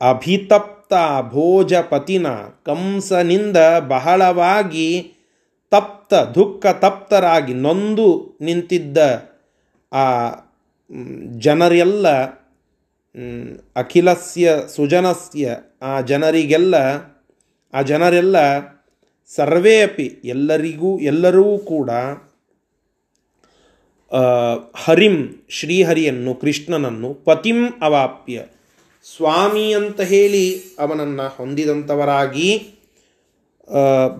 [0.00, 0.94] ಅಭಿತಪ್ತ
[1.30, 2.26] ಭೋಜಪತಿನ
[2.66, 5.12] ಕಂಸನಿಂದ ಬಹಳವಾಗಿ
[5.70, 8.98] ತಪ್ತ, ದುಃಖ ತಪ್ತರಾಗಿ ನೊಂದು ನಿಂತಿದ್ದ
[9.92, 10.04] ಆ
[11.38, 12.06] ಜನರೆಲ್ಲ
[13.76, 16.74] ಅಖಿಲಸ್ಯ, ಸುಜನಸ್ಯ, ಆ ಜನರಿಗೆಲ್ಲ,
[17.74, 18.36] ಆ ಜನರೆಲ್ಲ
[19.36, 21.90] ಸರ್ವೇ ಅಪಿ ಎಲ್ಲರಿಗೂ, ಎಲ್ಲರೂ ಕೂಡ
[24.74, 25.16] ಹರಿಂ
[25.48, 28.44] ಶ್ರೀಹರಿಯನ್ನು ಕೃಷ್ಣನನ್ನು ಪತಿಂ ಅವಾಪ್ಯ.
[29.04, 30.44] ಸ್ವಾಮಿ ಅಂತ ಹೇಳಿ
[30.78, 32.48] ಅವನನ್ನು ಹೊಂದಿದಂಥವರಾಗಿ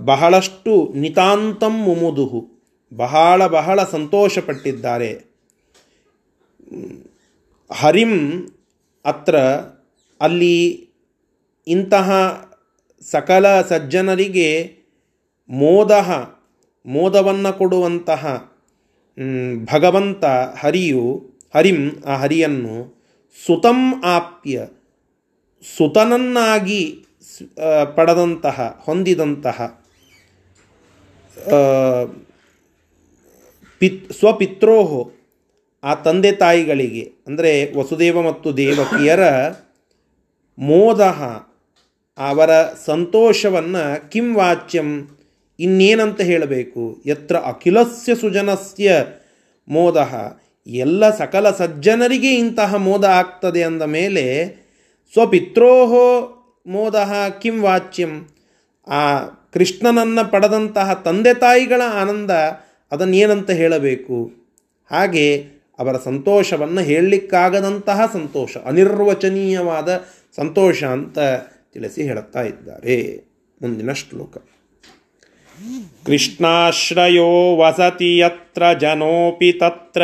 [0.05, 2.41] ಬಹಳಷ್ಟು ನಿತಾಂತಂ ಮುಮುದುಹು,
[2.93, 5.11] ಬಹಳ ಬಹಳ ಸಂತೋಷಪಟ್ಟಿದ್ದಾರೆ.
[7.71, 8.15] ಹರಿಂ
[9.05, 9.37] ಅತ್ರ
[10.21, 10.57] ಅಲ್ಲಿ
[11.67, 12.11] ಇಂತಹ
[13.03, 14.51] ಸಕಲ ಸಜ್ಜನರಿಗೆ
[15.51, 15.93] ಮೋದ
[16.87, 18.23] ಮೋದವನ್ನು ಕೊಡುವಂತಹ
[19.65, 20.25] ಭಗವಂತ
[20.63, 21.05] ಹರಿಯು,
[21.55, 22.77] ಹರಿಂ ಆ ಹರಿಯನ್ನು
[23.47, 24.67] ಸುತಂ ಆಪ್ಯ,
[25.65, 26.83] ಸುತನನ್ನಾಗಿ
[27.95, 29.59] ಪಡೆದಂತಹ, ಹೊಂದಿದಂತಹ
[33.81, 35.01] ಪಿತ್, ಸ್ವಪಿತ್ರೋಹೋ
[35.83, 39.25] ಆ ತಂದೆ ತಾಯಿಗಳಿಗೆ, ಅಂದರೆ ವಸುದೇವ ಮತ್ತು ದೇವಕಿಯರ
[40.59, 41.01] ಮೋದ
[42.19, 42.51] ಅವರ
[42.87, 44.89] ಸಂತೋಷವನ್ನು ಕಿಂ ವಾಚ್ಯಂ
[45.61, 47.03] ಇನ್ನೇನಂತ ಹೇಳಬೇಕು?
[47.07, 49.05] ಯತ್ರ ಅಖಿಲಸ್ಯ ಸುಜನಸ್ಯ
[49.69, 50.11] ಮೋದ.
[50.67, 54.49] ಎಲ್ಲ ಸಕಲ ಸಜ್ಜನರಿಗೆ ಇಂತಹ ಮೋದ ಆಗ್ತದೆ ಅಂದ ಮೇಲೆ,
[55.13, 56.33] ಸ್ವಪಿತ್ರೋಹೋ
[56.67, 56.95] ಮೋದ
[57.43, 58.29] ಕಿಂ ವಾಚ್ಯಂ.
[58.87, 62.31] ಆ ಕೃಷ್ಣನನ್ನು ಪಡೆದಂತಹ ತಂದೆ ತಾಯಿಗಳ ಆನಂದ
[62.93, 64.33] ಅದನ್ನೇನಂತ ಹೇಳಬೇಕು?
[64.91, 65.45] ಹಾಗೆ
[65.79, 70.05] ಅವರ ಸಂತೋಷವನ್ನು ಹೇಳಲಿಕ್ಕಾಗದಂತಹ ಸಂತೋಷ, ಅನಿರ್ವಚನೀಯವಾದ
[70.37, 71.19] ಸಂತೋಷ ಅಂತ
[71.73, 73.25] ತಿಳಿಸಿ ಹೇಳುತ್ತಾ ಇದ್ದಾರೆ
[73.63, 74.37] ಮುಂದಿನ ಶ್ಲೋಕ.
[76.07, 77.29] कृष्णाश्रयो
[77.61, 78.21] वसति
[78.56, 80.02] यत्र जनोऽपि तत्र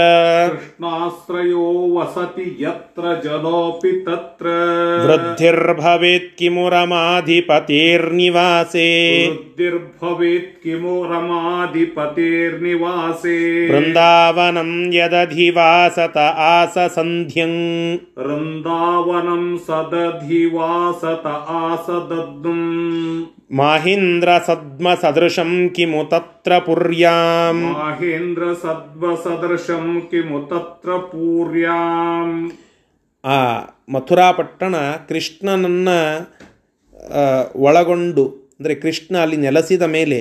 [0.52, 4.54] कृष्णाश्रयो वसति यत्र जनोऽपि तत्र
[5.06, 7.68] वृद्धिर्भवेत् किमु रमाधिपतेर्निवासे
[9.28, 12.18] वृद्धिर्भवेत् किमु रमाधिपतेर्निवासे
[13.72, 16.18] वृन्दावनं यदधिवासत
[16.52, 17.58] आससन्ध्यम्
[18.20, 21.26] वृन्दावनं सदधिवासत
[21.64, 22.68] आसदद्दुम्
[23.60, 27.62] माहेन्द्रसद्मसदृशं किमु तत्र पुर्याम्
[28.63, 32.31] ಸದ್ವ ಸದ್ವಸದೃಶಂ ಕಿಮು ತತ್ರ ಪೂರ್ಯಾಂ.
[33.25, 33.37] ಆ
[33.89, 34.75] ಮಥುರಾಪಟ್ಟಣ
[35.09, 35.99] ಕೃಷ್ಣನನ್ನು
[37.59, 40.19] ಒಳಗೊಂಡು, ಅಂದರೆ ಕೃಷ್ಣ ಅಲ್ಲಿ ನೆಲೆಸಿದ ಮೇಲೆ,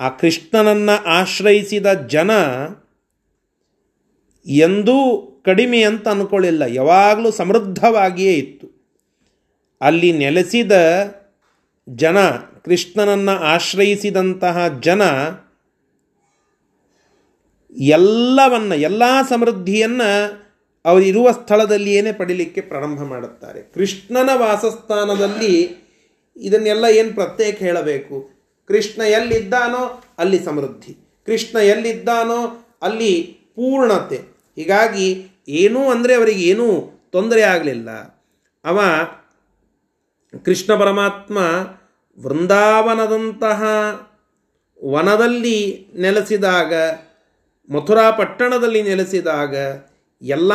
[0.00, 2.30] ಆ ಕೃಷ್ಣನನ್ನು ಆಶ್ರಯಿಸಿದ ಜನ
[4.46, 4.98] ಎಂದೂ
[5.44, 8.66] ಕಡಿಮೆ ಅಂತ ಅಂದ್ಕೊಳ್ಳಿಲ್ಲ ಯಾವಾಗಲೂ ಸಮೃದ್ಧವಾಗಿಯೇ ಇತ್ತು.
[9.80, 10.72] ಅಲ್ಲಿ ನೆಲೆಸಿದ
[11.88, 12.18] ಜನ,
[12.64, 15.02] ಕೃಷ್ಣನನ್ನು ಆಶ್ರಯಿಸಿದಂತಹ ಜನ
[17.72, 20.42] ಎಲ್ಲವನ್ನ, ಎಲ್ಲ ಸಮೃದ್ಧಿಯನ್ನು
[20.84, 23.62] ಅವರಿರುವ ಸ್ಥಳದಲ್ಲಿಯೇ ಪಡಿಲಿಕ್ಕೆ ಪ್ರಾರಂಭ ಮಾಡುತ್ತಾರೆ.
[23.62, 25.82] ಕೃಷ್ಣನ ವಾಸಸ್ಥಾನದಲ್ಲಿ
[26.36, 28.30] ಇದನ್ನೆಲ್ಲ ಏನು ಪ್ರತ್ಯೇಕ ಹೇಳಬೇಕು?
[28.68, 30.96] ಕೃಷ್ಣ ಎಲ್ಲಿದ್ದಾನೋ ಅಲ್ಲಿ ಸಮೃದ್ಧಿ.
[31.26, 34.16] ಕೃಷ್ಣ ಎಲ್ಲಿದ್ದಾನೋ ಅಲ್ಲಿ ಪೂರ್ಣತೆ.
[34.56, 37.90] ಹೀಗಾಗಿ ಏನೂ ಅಂದರೆ ಅವರಿಗೆ ಏನೂ ತೊಂದರೆ ಆಗಲಿಲ್ಲ.
[38.64, 38.80] ಅವ
[40.44, 41.38] ಕೃಷ್ಣ ಪರಮಾತ್ಮ
[42.20, 43.64] ವೃಂದಾವನದಂತಹ
[44.84, 46.74] ವನದಲ್ಲಿ ನೆಲೆಸಿದಾಗ
[47.70, 49.56] ಮಥುರಾ ಪಟ್ಟಣದಲ್ಲಿ ನೆಲೆಸಿದಾಗ
[50.22, 50.52] ಎಲ್ಲ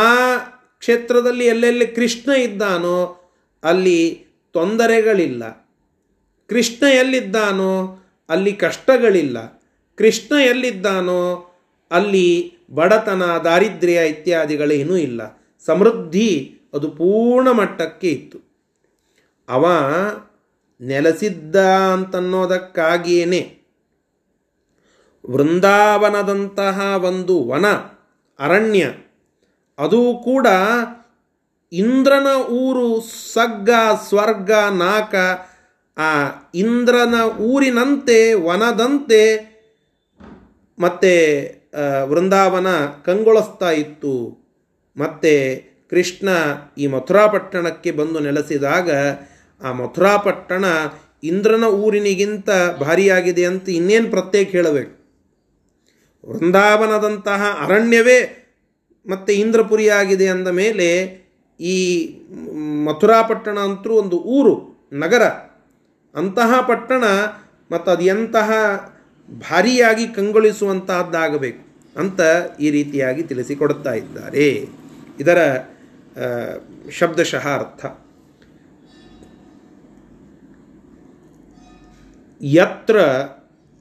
[0.80, 3.23] ಕ್ಷೇತ್ರದಲ್ಲಿ ಎಲ್ಲೆಲ್ಲಿ ಕೃಷ್ಣ ಇದ್ದಾನೋ
[3.63, 5.67] ಅಲ್ಲಿ ತೊಂದರೆಗಳಿಲ್ಲ.
[6.50, 9.63] ಕೃಷ್ಣ ಎಲ್ಲಿದ್ದಾನೋ ಅಲ್ಲಿ ಕಷ್ಟಗಳಿಲ್ಲ.
[9.96, 11.54] ಕೃಷ್ಣ ಎಲ್ಲಿದ್ದಾನೋ
[11.92, 15.42] ಅಲ್ಲಿ ಬಡತನ, ದಾರಿದ್ರ್ಯ ಇತ್ಯಾದಿಗಳೇನೂ ಇಲ್ಲ.
[15.65, 18.40] ಸಮೃದ್ಧಿ ಅದು ಪೂರ್ಣ ಮಟ್ಟಕ್ಕೆ ಇತ್ತು.
[19.50, 19.67] ಅವ
[20.82, 23.58] ನೆಲೆಸಿದ್ದ ಅಂತನ್ನೋದಕ್ಕಾಗಿಯೇ
[25.32, 27.65] ವೃಂದಾವನದಂತಹ ಒಂದು ವನ,
[28.40, 28.86] ಅರಣ್ಯ,
[29.78, 30.48] ಅದು ಕೂಡ
[31.71, 33.02] ಇಂದ್ರನ ಊರು
[33.34, 33.69] ಸಗ್ಗ,
[34.08, 35.15] ಸ್ವರ್ಗ, ನಾಕ,
[35.98, 36.10] ಆ
[36.56, 39.21] ಇಂದ್ರನ ಊರಿನಂತೆ, ವನದಂತೆ
[40.80, 41.13] ಮತ್ತೆ
[42.06, 42.67] ವೃಂದಾವನ
[43.06, 44.13] ಕಂಗೊಳಿಸ್ತಾ ಇತ್ತು.
[44.98, 45.34] ಮತ್ತು
[45.90, 46.30] ಕೃಷ್ಣ
[46.78, 48.90] ಈ ಮಥುರಾಪಟ್ಟಣಕ್ಕೆ ಬಂದು ನೆಲೆಸಿದಾಗ,
[49.62, 50.65] ಆ ಮಥುರಾಪಟ್ಟಣ
[51.23, 52.50] ಇಂದ್ರನ ಊರಿನಿಗಿಂತ
[52.80, 54.96] ಭಾರಿಯಾಗಿದೆ ಅಂತ ಇನ್ನೇನು ಪ್ರತ್ಯೇಕ ಹೇಳಬೇಕು.
[56.26, 58.44] ವೃಂದಾವನದಂತಹ ಅರಣ್ಯವೇ
[59.10, 60.88] ಮತ್ತು ಇಂದ್ರಪುರಿಯಾಗಿದೆ ಅಂದ ಮೇಲೆ
[61.60, 61.76] ಈ
[62.86, 65.24] ಮಥುರಾಪಟ್ಟಣ ಅಂತೂ ಒಂದು ಊರು, ನಗರ.
[66.15, 67.04] ಅಂತಹ ಪಟ್ಟಣ
[67.72, 68.52] ಮತ್ತು ಅದು ಎಂತಹ
[69.30, 71.68] ಭಾರಿಯಾಗಿ ಕಂಗೊಳಿಸುವಂತಹದ್ದಾಗಬೇಕು
[72.00, 72.22] ಅಂತ
[72.60, 74.65] ಈ ರೀತಿಯಾಗಿ ತಿಳಿಸಿಕೊಡುತ್ತಾ ಇದ್ದಾರೆ.
[75.20, 75.60] ಇದರ
[76.92, 77.86] ಶಬ್ದಶಃ ಅರ್ಥ
[82.42, 82.96] ಯತ್ರ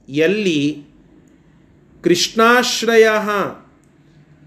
[0.09, 0.86] ಎಲ್ಲಿ
[2.07, 3.09] ಕೃಷ್ಣಾಶ್ರಯ.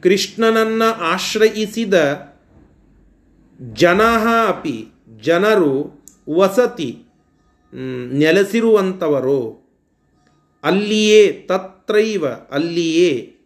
[0.03, 1.93] ಕೃಷ್ಣನನ್ನು ಆಶ್ರಯಿಸಿದ
[3.74, 4.01] ಜನ
[4.47, 4.88] ಅಪಿ,
[5.22, 6.03] ಜನರು
[6.36, 7.03] ವಸತಿ
[8.12, 9.70] ನೆಲೆಸಿರುವಂಥವರು.
[10.64, 13.38] ಅಲ್ಲಿಯೇ ತತ್ರೈವ, ಅಲ್ಲಿಯೇ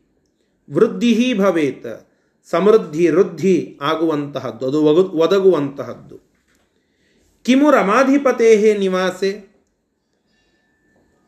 [0.73, 2.07] ವೃದ್ಧಿ ಭವೇತ್,
[2.49, 6.19] ಸಮೃದ್ಧಿ, ವೃದ್ಧಿ ಆಗುವಂತಹದ್ದು, ಅದು ಒದಗುವಂತಹದ್ದು.
[7.43, 9.52] ಕಿಮು ರಮಾಧಿಪತೇ ನಿವಾಸೆ.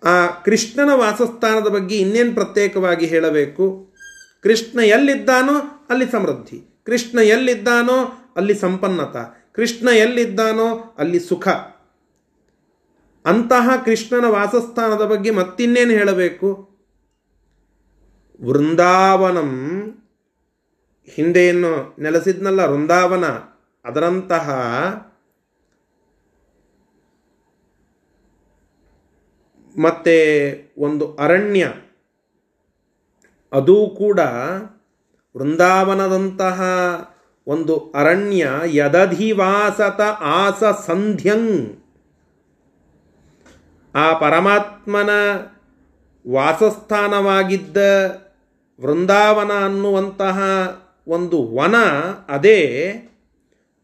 [0.03, 3.93] ಆ ಕೃಷ್ಣನ ವಾಸಸ್ಥಾನದ ಬಗ್ಗೆ ಇನ್ನೇನು ಪ್ರತ್ಯೇಕವಾಗಿ ಹೇಳಬೇಕು?
[4.43, 6.81] ಕೃಷ್ಣ ಎಲ್ಲಿದ್ದಾನೋ ಅಲ್ಲಿ ಸಮೃದ್ಧಿ.
[6.85, 9.17] ಕೃಷ್ಣ ಎಲ್ಲಿದ್ದಾನೋ ಅಲ್ಲಿ ಸಂಪನ್ನತ.
[9.51, 11.47] ಕೃಷ್ಣ ಎಲ್ಲಿದ್ದಾನೋ ಅಲ್ಲಿ ಸುಖ.
[13.25, 16.69] ಅಂತಹ ಕೃಷ್ಣನ ವಾಸಸ್ಥಾನದ ಬಗ್ಗೆ ಮತ್ತಿನ್ನೇನು ಹೇಳಬೇಕು?
[18.41, 19.81] ವೃಂದಾವನಂ.
[21.05, 23.25] ಹಿಂದೆಯನ್ನು ನೆಲೆಸಿದ್ನಲ್ಲ ವೃಂದಾವನ.
[23.85, 24.49] ಅದರಂತಹ
[29.82, 31.67] ಮತ್ತೆ ಒಂದು ಅರಣ್ಯ.
[33.53, 34.19] ಅದು ಕೂಡ
[35.38, 36.61] ವೃಂದಾವನದಂತಹ
[37.47, 41.76] ಒಂದು ಅರಣ್ಯ ಯದಧಿವಾಸತ ಆಸ ಸಂಧ್ಯಂ.
[43.95, 45.09] ಆ ಪರಮಾತ್ಮನ
[46.32, 47.78] ವಾಸಸ್ಥಾನವಾಗಿದ್ದ
[48.82, 50.41] ವೃಂದಾವನ ಅನ್ನುವಂತಹ
[51.07, 51.76] ಒಂದು ವನ
[52.28, 52.93] ಅದೇ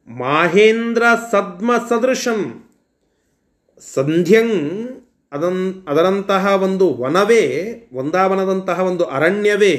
[0.07, 2.69] ಮಾಹೇಂದ್ರ ಸದ್ಮ ಸದೃಶಂ
[3.93, 5.00] ಸಂಧ್ಯಂಗ್
[5.31, 7.43] ಅದನ್, ಅದರಂತಹ ಒಂದು ವನವೇ,
[7.95, 9.75] ವಂದಾವನದಂತಹ ಒಂದು ಅರಣ್ಯವೇ,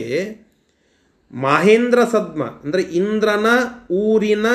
[1.32, 3.46] ಮಹೇಂದ್ರ ಸದ್ಮ, ಅಂದರೆ ಇಂದ್ರನ
[3.90, 4.46] ಊರಿನ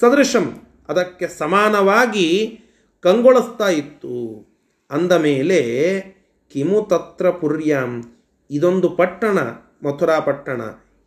[0.00, 2.60] ಸದೃಶಂ, ಅದಕ್ಕೆ ಸಮಾನವಾಗಿ
[3.00, 4.48] ಕಂಗೊಳಿಸ್ತಾ ಇತ್ತು.
[4.90, 6.00] ಅಂದ ಮೇಲೆ,
[6.52, 8.02] ಕಿಮು ತತ್ರ ಪುರ್ಯಾಂ,
[8.50, 9.38] ಇದೊಂದು ಪಟ್ಟಣ,
[9.86, 10.60] ಮಥುರಾ ಪಟ್ಟಣ.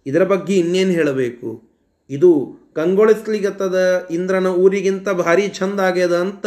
[0.05, 1.61] ಇದರ ಬಗ್ಗೆ ಇನ್ನೇನು ಹೇಳಬೇಕು?
[2.09, 6.45] ಇದು ಕಂಗೊಳಿಸ್ಲಿಗತ್ತದ ಇಂದ್ರನ ಊರಿಗಿಂತ ಭಾರಿ ಚಂದ ಆಗ್ಯದ ಅಂತ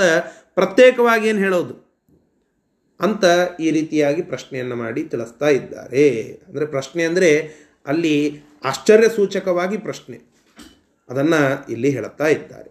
[0.54, 1.83] ಪ್ರತ್ಯೇಕವಾಗಿ ಏನು ಹೇಳೋದು?
[3.00, 3.24] ಅಂತ
[3.60, 6.22] ಈ ರೀತಿಯಾಗಿ ಪ್ರಶ್ನೆಯನ್ನು ಮಾಡಿ ತಿಳಿಸ್ತಾ ಇದ್ದಾರೆ.
[6.48, 7.30] ಅಂದರೆ ಪ್ರಶ್ನೆ ಅಂದರೆ
[7.86, 10.18] ಅಲ್ಲಿ ಆಶ್ಚರ್ಯ ಸೂಚಕವಾಗಿ ಪ್ರಶ್ನೆ.
[11.08, 12.70] ಅದನ್ನು ಇಲ್ಲಿ ಹೇಳುತ್ತಾ ಇದ್ದಾರೆ.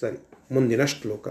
[0.00, 0.18] ಸರಿ,
[0.50, 1.28] ಮುಂದಿನ ಶ್ಲೋಕ.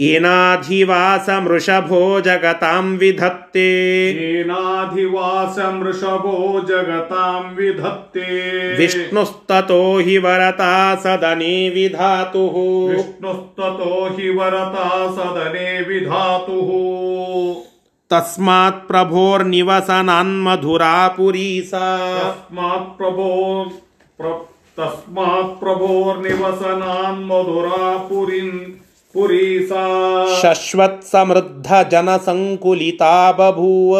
[0.00, 15.80] एनाधिवासमृषभो जगतां विधत्ते। एनाधिवासमृषभो जगतां विधत्ते। विष्णुस्ततो हि वरता सदने विधातुः। विष्णुस्ततो हि वरता सदने
[15.80, 17.62] विधातुः।
[18.10, 23.72] तस्मात् प्रभोर्निवसनान्मधुरा पुरी सा तस्मात् प्रभो
[24.20, 24.48] प्र
[24.80, 28.83] तस्मात् प्रभोर्निवसनान्मधुरा पुरीन्
[29.15, 33.97] पुरी सा ಶಶ್ವತ್ ಸಮೃದ್ಧ ಜನ ಸಂಕುಲಿತಾ ಬಭೂವ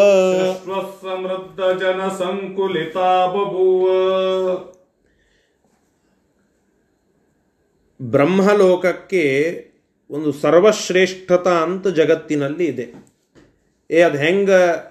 [1.01, 3.85] समृद्धजनसङ्कुलिता बभूव
[7.99, 9.23] ಬ್ರಹ್ಮಲೋಕಕ್ಕೆ
[10.09, 12.93] ಒಂದು ಸರ್ವಶ್ರೇಷ್ಠತ ಅಂತ ಜಗತ್ತಿನಲ್ಲಿ ಇದೆ
[13.89, 14.89] ಏ ಅದು ಹೆಂಗೆ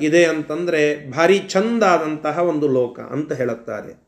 [0.00, 4.02] ಇದೆ ಅಂತಂದರೆ ಭಾರಿ ಚಂದಾದಂತಹ ಒಂದು ಲೋಕ ಅಂತ ಹೇಳುತ್ತಾರೆ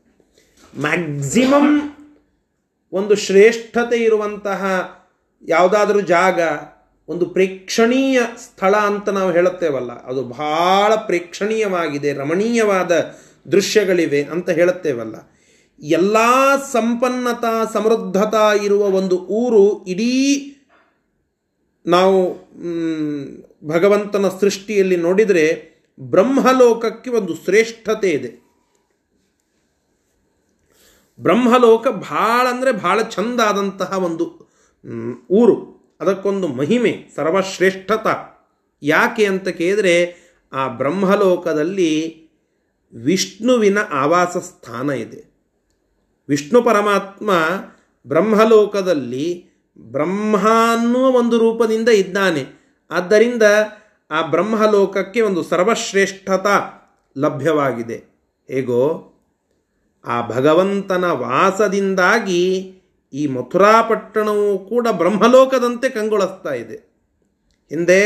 [0.73, 1.91] ಮ್ಯಾಕ್ಸಿಮಮ್
[2.93, 4.93] ಒಂದು ಶ್ರೇಷ್ಠತೆ ಇರುವಂತಹ
[5.42, 6.40] ಯಾವುದಾದ್ರೂ ಜಾಗ
[7.08, 12.92] ಒಂದು ಪ್ರೇಕ್ಷಣೀಯ ಸ್ಥಳ ಅಂತ ನಾವು ಹೇಳುತ್ತೇವಲ್ಲ, ಅದು ಬಹಳ ಪ್ರೇಕ್ಷಣೀಯವಾಗಿದೆ, ರಮಣೀಯವಾದ
[13.52, 15.16] ದೃಶ್ಯಗಳಿವೆ ಅಂತ ಹೇಳುತ್ತೇವಲ್ಲ.
[15.82, 16.16] ಎಲ್ಲ
[16.72, 20.14] ಸಂಪನ್ನತಾ, ಸಮೃದ್ಧತಾ ಇರುವ ಒಂದು ಊರು ಇಡೀ
[21.86, 22.18] ನಾವು
[23.68, 25.46] ಭಗವಂತನ ಸೃಷ್ಟಿಯಲ್ಲಿ ನೋಡಿದರೆ
[26.00, 28.30] ಬ್ರಹ್ಮಲೋಕಕ್ಕೆ ಒಂದು ಶ್ರೇಷ್ಠತೆ ಇದೆ.
[31.20, 34.47] ಬ್ರಹ್ಮಲೋಕ ಭಾಳ ಅಂದರೆ ಭಾಳ ಚಂದಾದಂತಹ ಒಂದು
[35.30, 35.78] ಊರು.
[36.00, 38.06] ಅದಕ್ಕೊಂದು ಮಹಿಮೆ, ಸರ್ವಶ್ರೇಷ್ಠತ.
[38.82, 40.14] ಯಾಕೆ ಅಂತ ಕೇಳಿದರೆ,
[40.52, 42.22] ಆ ಬ್ರಹ್ಮಲೋಕದಲ್ಲಿ
[42.92, 45.24] ವಿಷ್ಣುವಿನ ಆವಾಸ ಸ್ಥಾನ ಇದೆ.
[46.28, 47.30] ವಿಷ್ಣು ಪರಮಾತ್ಮ
[48.06, 49.48] ಬ್ರಹ್ಮಲೋಕದಲ್ಲಿ
[49.78, 50.36] ಬ್ರಹ್ಮ
[50.72, 52.44] ಅನ್ನುವ ಒಂದು ರೂಪದಿಂದ ಇದ್ದಾನೆ.
[52.90, 53.42] ಆದ್ದರಿಂದ
[54.10, 56.46] ಆ ಬ್ರಹ್ಮಲೋಕಕ್ಕೆ ಒಂದು ಸರ್ವಶ್ರೇಷ್ಠತ
[57.18, 58.04] ಲಭ್ಯವಾಗಿದೆ.
[58.50, 59.14] ಹೇಗೋ?
[60.04, 62.74] ಆ ಭಗವಂತನ ವಾಸದಿಂದಾಗಿ
[63.12, 66.76] ಈ ಮಥುರಾಪಟ್ಟಣವು ಕೂಡ ಬ್ರಹ್ಮಲೋಕದಂತೆ ಕಂಗೊಳಿಸ್ತಾ ಇದೆ.
[67.70, 68.00] ಹಿಂದೆ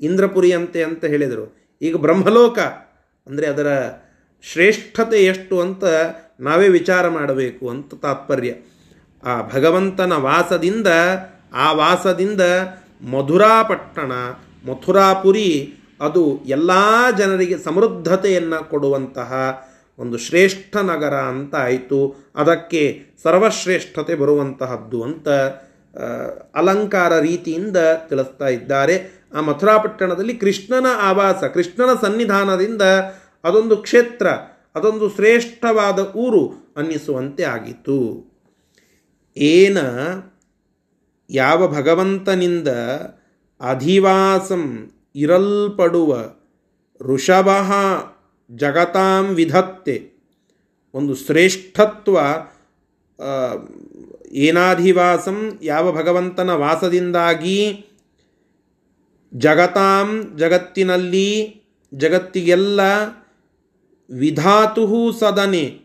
[0.00, 1.76] ಇಂದ್ರಪುರಿ ಅಂತೆ ಅಂತ ಹೇಳಿದರು.
[1.82, 2.58] ಈಗ ಬ್ರಹ್ಮಲೋಕ
[3.26, 3.90] ಅಂದರೆ ಅದರ
[4.42, 5.84] ಶ್ರೇಷ್ಠತೆ ಎಷ್ಟು ಅಂತ
[6.40, 8.54] ನಾವೇ ವಿಚಾರ ಮಾಡಬೇಕು ಅಂತ ತಾತ್ಪರ್ಯ.
[9.24, 10.86] ಆ ಭಗವಂತನ ವಾಸದಿಂದ,
[11.54, 12.40] ಆ ವಾಸದಿಂದ
[13.02, 14.12] ಮಧುರಾಪಟ್ಟಣ
[14.70, 16.70] ಮಥುರಾಪುರಿ ಅದು ಎಲ್ಲ
[17.18, 19.62] ಜನರಿಗೆ ಸಮೃದ್ಧತೆಯನ್ನು ಕೊಡುವಂತಹ
[19.98, 22.30] ಒಂದು ಶ್ರೇಷ್ಠ ನಗರ ಅಂತ ಆಯಿತು.
[22.34, 25.28] ಅದಕ್ಕೆ ಸರ್ವಶ್ರೇಷ್ಠತೆ ಬರುವಂತಹದ್ದು ಅಂತ
[26.54, 27.76] ಅಲಂಕಾರ ರೀತಿಯಿಂದ
[28.08, 29.24] ತಿಳಿಸ್ತಾ ಇದ್ದಾರೆ.
[29.34, 32.82] ಆ ಮಥುರಾಪಟ್ಟಣದಲ್ಲಿ ಕೃಷ್ಣನ ಆವಾಸ, ಕೃಷ್ಣನ ಸನ್ನಿಧಾನದಿಂದ
[33.44, 34.26] ಅದೊಂದು ಕ್ಷೇತ್ರ,
[34.74, 37.98] ಅದೊಂದು ಶ್ರೇಷ್ಠವಾದ ಊರು ಅನ್ನಿಸುವಂತೆ ಆಗಿತ್ತು.
[39.36, 39.78] ಏನ
[41.30, 42.68] ಯಾವ ಭಗವಂತನಿಂದ
[43.60, 46.16] ಅಧಿವಾಸಂ ಇರಲ್ಪಡುವ
[47.00, 47.48] ಋಷಭ
[48.56, 50.10] ಜಗತಾಂ ವಿಧತ್ತೆ.
[50.94, 52.18] ಒಂದು ಶ್ರೇಷ್ಠತ್ವ
[54.32, 57.86] ಏನಾಧಿವಾಸಂ, ಯಾವ ಭಗವಂತನ ವಾಸದಿಂದಾಗಿ
[59.34, 61.62] ಜಗತಾಂ ಜಗತ್ತಿನಲ್ಲಿ
[61.94, 62.80] ಜಗತ್ತಿಗೆಲ್ಲ
[64.10, 65.78] ವಿಧಾತು ಸದನೆ.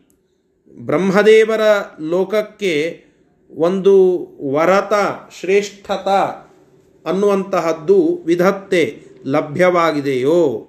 [0.71, 1.61] ಬ್ರಹ್ಮದೇವರ
[1.99, 3.05] ಲೋಕಕ್ಕೆ
[3.51, 4.93] ಒಂದು ವರತ,
[5.39, 6.07] ಶ್ರೇಷ್ಠತ
[7.05, 10.68] ಅನ್ನುವಂತಹದ್ದು ವಿಧತ್ತೆ ಲಭ್ಯವಾಗಿದೆಯೋ?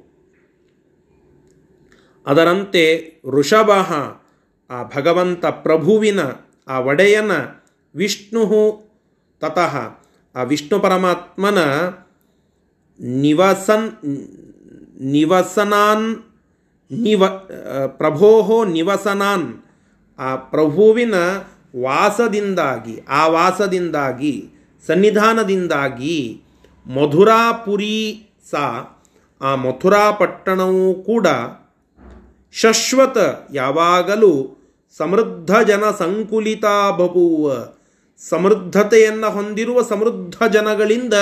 [2.30, 2.82] ಅದರಂತೆ
[3.30, 3.70] ಋಷಭ
[4.70, 6.20] ಆ ಭಗವಂತ ಪ್ರಭುವಿನ
[6.68, 7.32] ಆ ಒಡೆಯನ
[7.94, 8.42] ವಿಷ್ಣು
[9.40, 9.74] ತತಃ
[10.34, 11.58] ಆ ವಿಷ್ಣು ಪರಮಾತ್ಮನ
[13.00, 13.88] ನಿವಸನ್
[15.12, 16.08] ನಿವಸನಾನ್
[16.90, 17.26] ನಿವ
[17.86, 19.48] ಪ್ರಭೋ ನಿವಸನಾನ್
[20.18, 21.14] ಆ ಪ್ರಭುವಿನ
[21.82, 24.34] ವಾಸದಿಂದಾಗಿ, ಆ ವಾಸದಿಂದಾಗಿ,
[24.86, 26.42] ಸನ್ನಿಧಾನದಿಂದಾಗಿ
[26.86, 27.96] ಮಧುರಾಪುರಿ
[28.50, 28.64] ಸಾ
[29.40, 31.26] ಆ ಮಥುರಾ ಪಟ್ಟಣವೂ ಕೂಡ
[32.52, 33.16] ಶಶ್ವತ,
[33.54, 34.56] ಯಾವಾಗಲೂ
[34.96, 36.64] ಸಮೃದ್ಧ ಜನ ಸಂಕುಲಿತ
[36.98, 37.52] ಬಬುವ
[38.28, 41.14] ಸಮೃದ್ಧತೆಯನ್ನು ಹೊಂದಿರುವ ಸಮೃದ್ಧ ಜನಗಳಿಂದ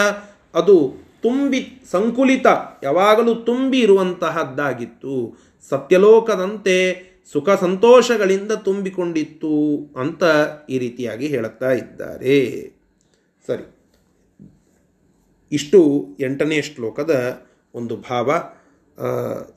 [0.54, 2.46] ಅದು ತುಂಬಿ, ಸಂಕುಲಿತ,
[2.82, 5.38] ಯಾವಾಗಲೂ ತುಂಬಿ ಇರುವಂತಹದ್ದಾಗಿತ್ತು.
[5.68, 10.22] ಸತ್ಯಲೋಕದಂತೆ ಸುಖ ಸಂತೋಷಗಳಿಂದ ತುಂಬಿಕೊಂಡಿತ್ತು ಅಂತ
[10.70, 12.68] ಈ ರೀತಿಯಾಗಿ ಹೇಳುತ್ತಾ ಇದ್ದಾರೆ.
[13.46, 13.74] ಸರಿ.
[15.52, 17.42] ಇಷ್ಟು ಎಂಟನೇ ಶ್ಲೋಕದ
[17.74, 18.32] ಒಂದು ಭಾವ.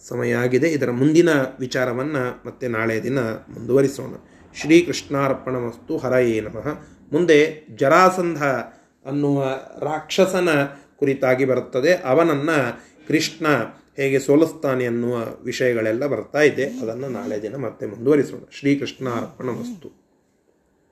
[0.08, 1.30] ಸಮಯ ಆಗಿದೆ ಇದರ ಮುಂದಿನ
[1.60, 4.14] ವಿಚಾರವನ್ನು ಮತ್ತೆ ನಾಳೆ ದಿನ ಮುಂದುವರಿಸೋಣ.
[4.62, 6.68] ಶ್ರೀಕೃಷ್ಣಾರ್ಪಣ ವಸ್ತು ಹರಯೇ ನಮಃ.
[7.12, 8.44] ಮುಂದೆ ಜರಾಸಂಧ
[9.06, 9.46] ಅನ್ನುವ
[9.80, 10.50] ರಾಕ್ಷಸನ
[10.96, 11.94] ಕುರಿತಾಗಿ ಬರುತ್ತದೆ.
[11.94, 13.48] ಅವನನ್ನು ಕೃಷ್ಣ
[13.98, 16.66] ಹೇಗೆ ಸೋಲಿಸ್ತಾನೆ ಅನ್ನುವ ವಿಷಯಗಳೆಲ್ಲ ಬರ್ತಾ ಇದೆ.
[16.66, 18.40] ಅದನ್ನು ನಾಳೆ ದಿನ ಮತ್ತೆ ಮುಂದುವರಿಸೋಣ.
[19.50, 20.01] ವಸ್ತು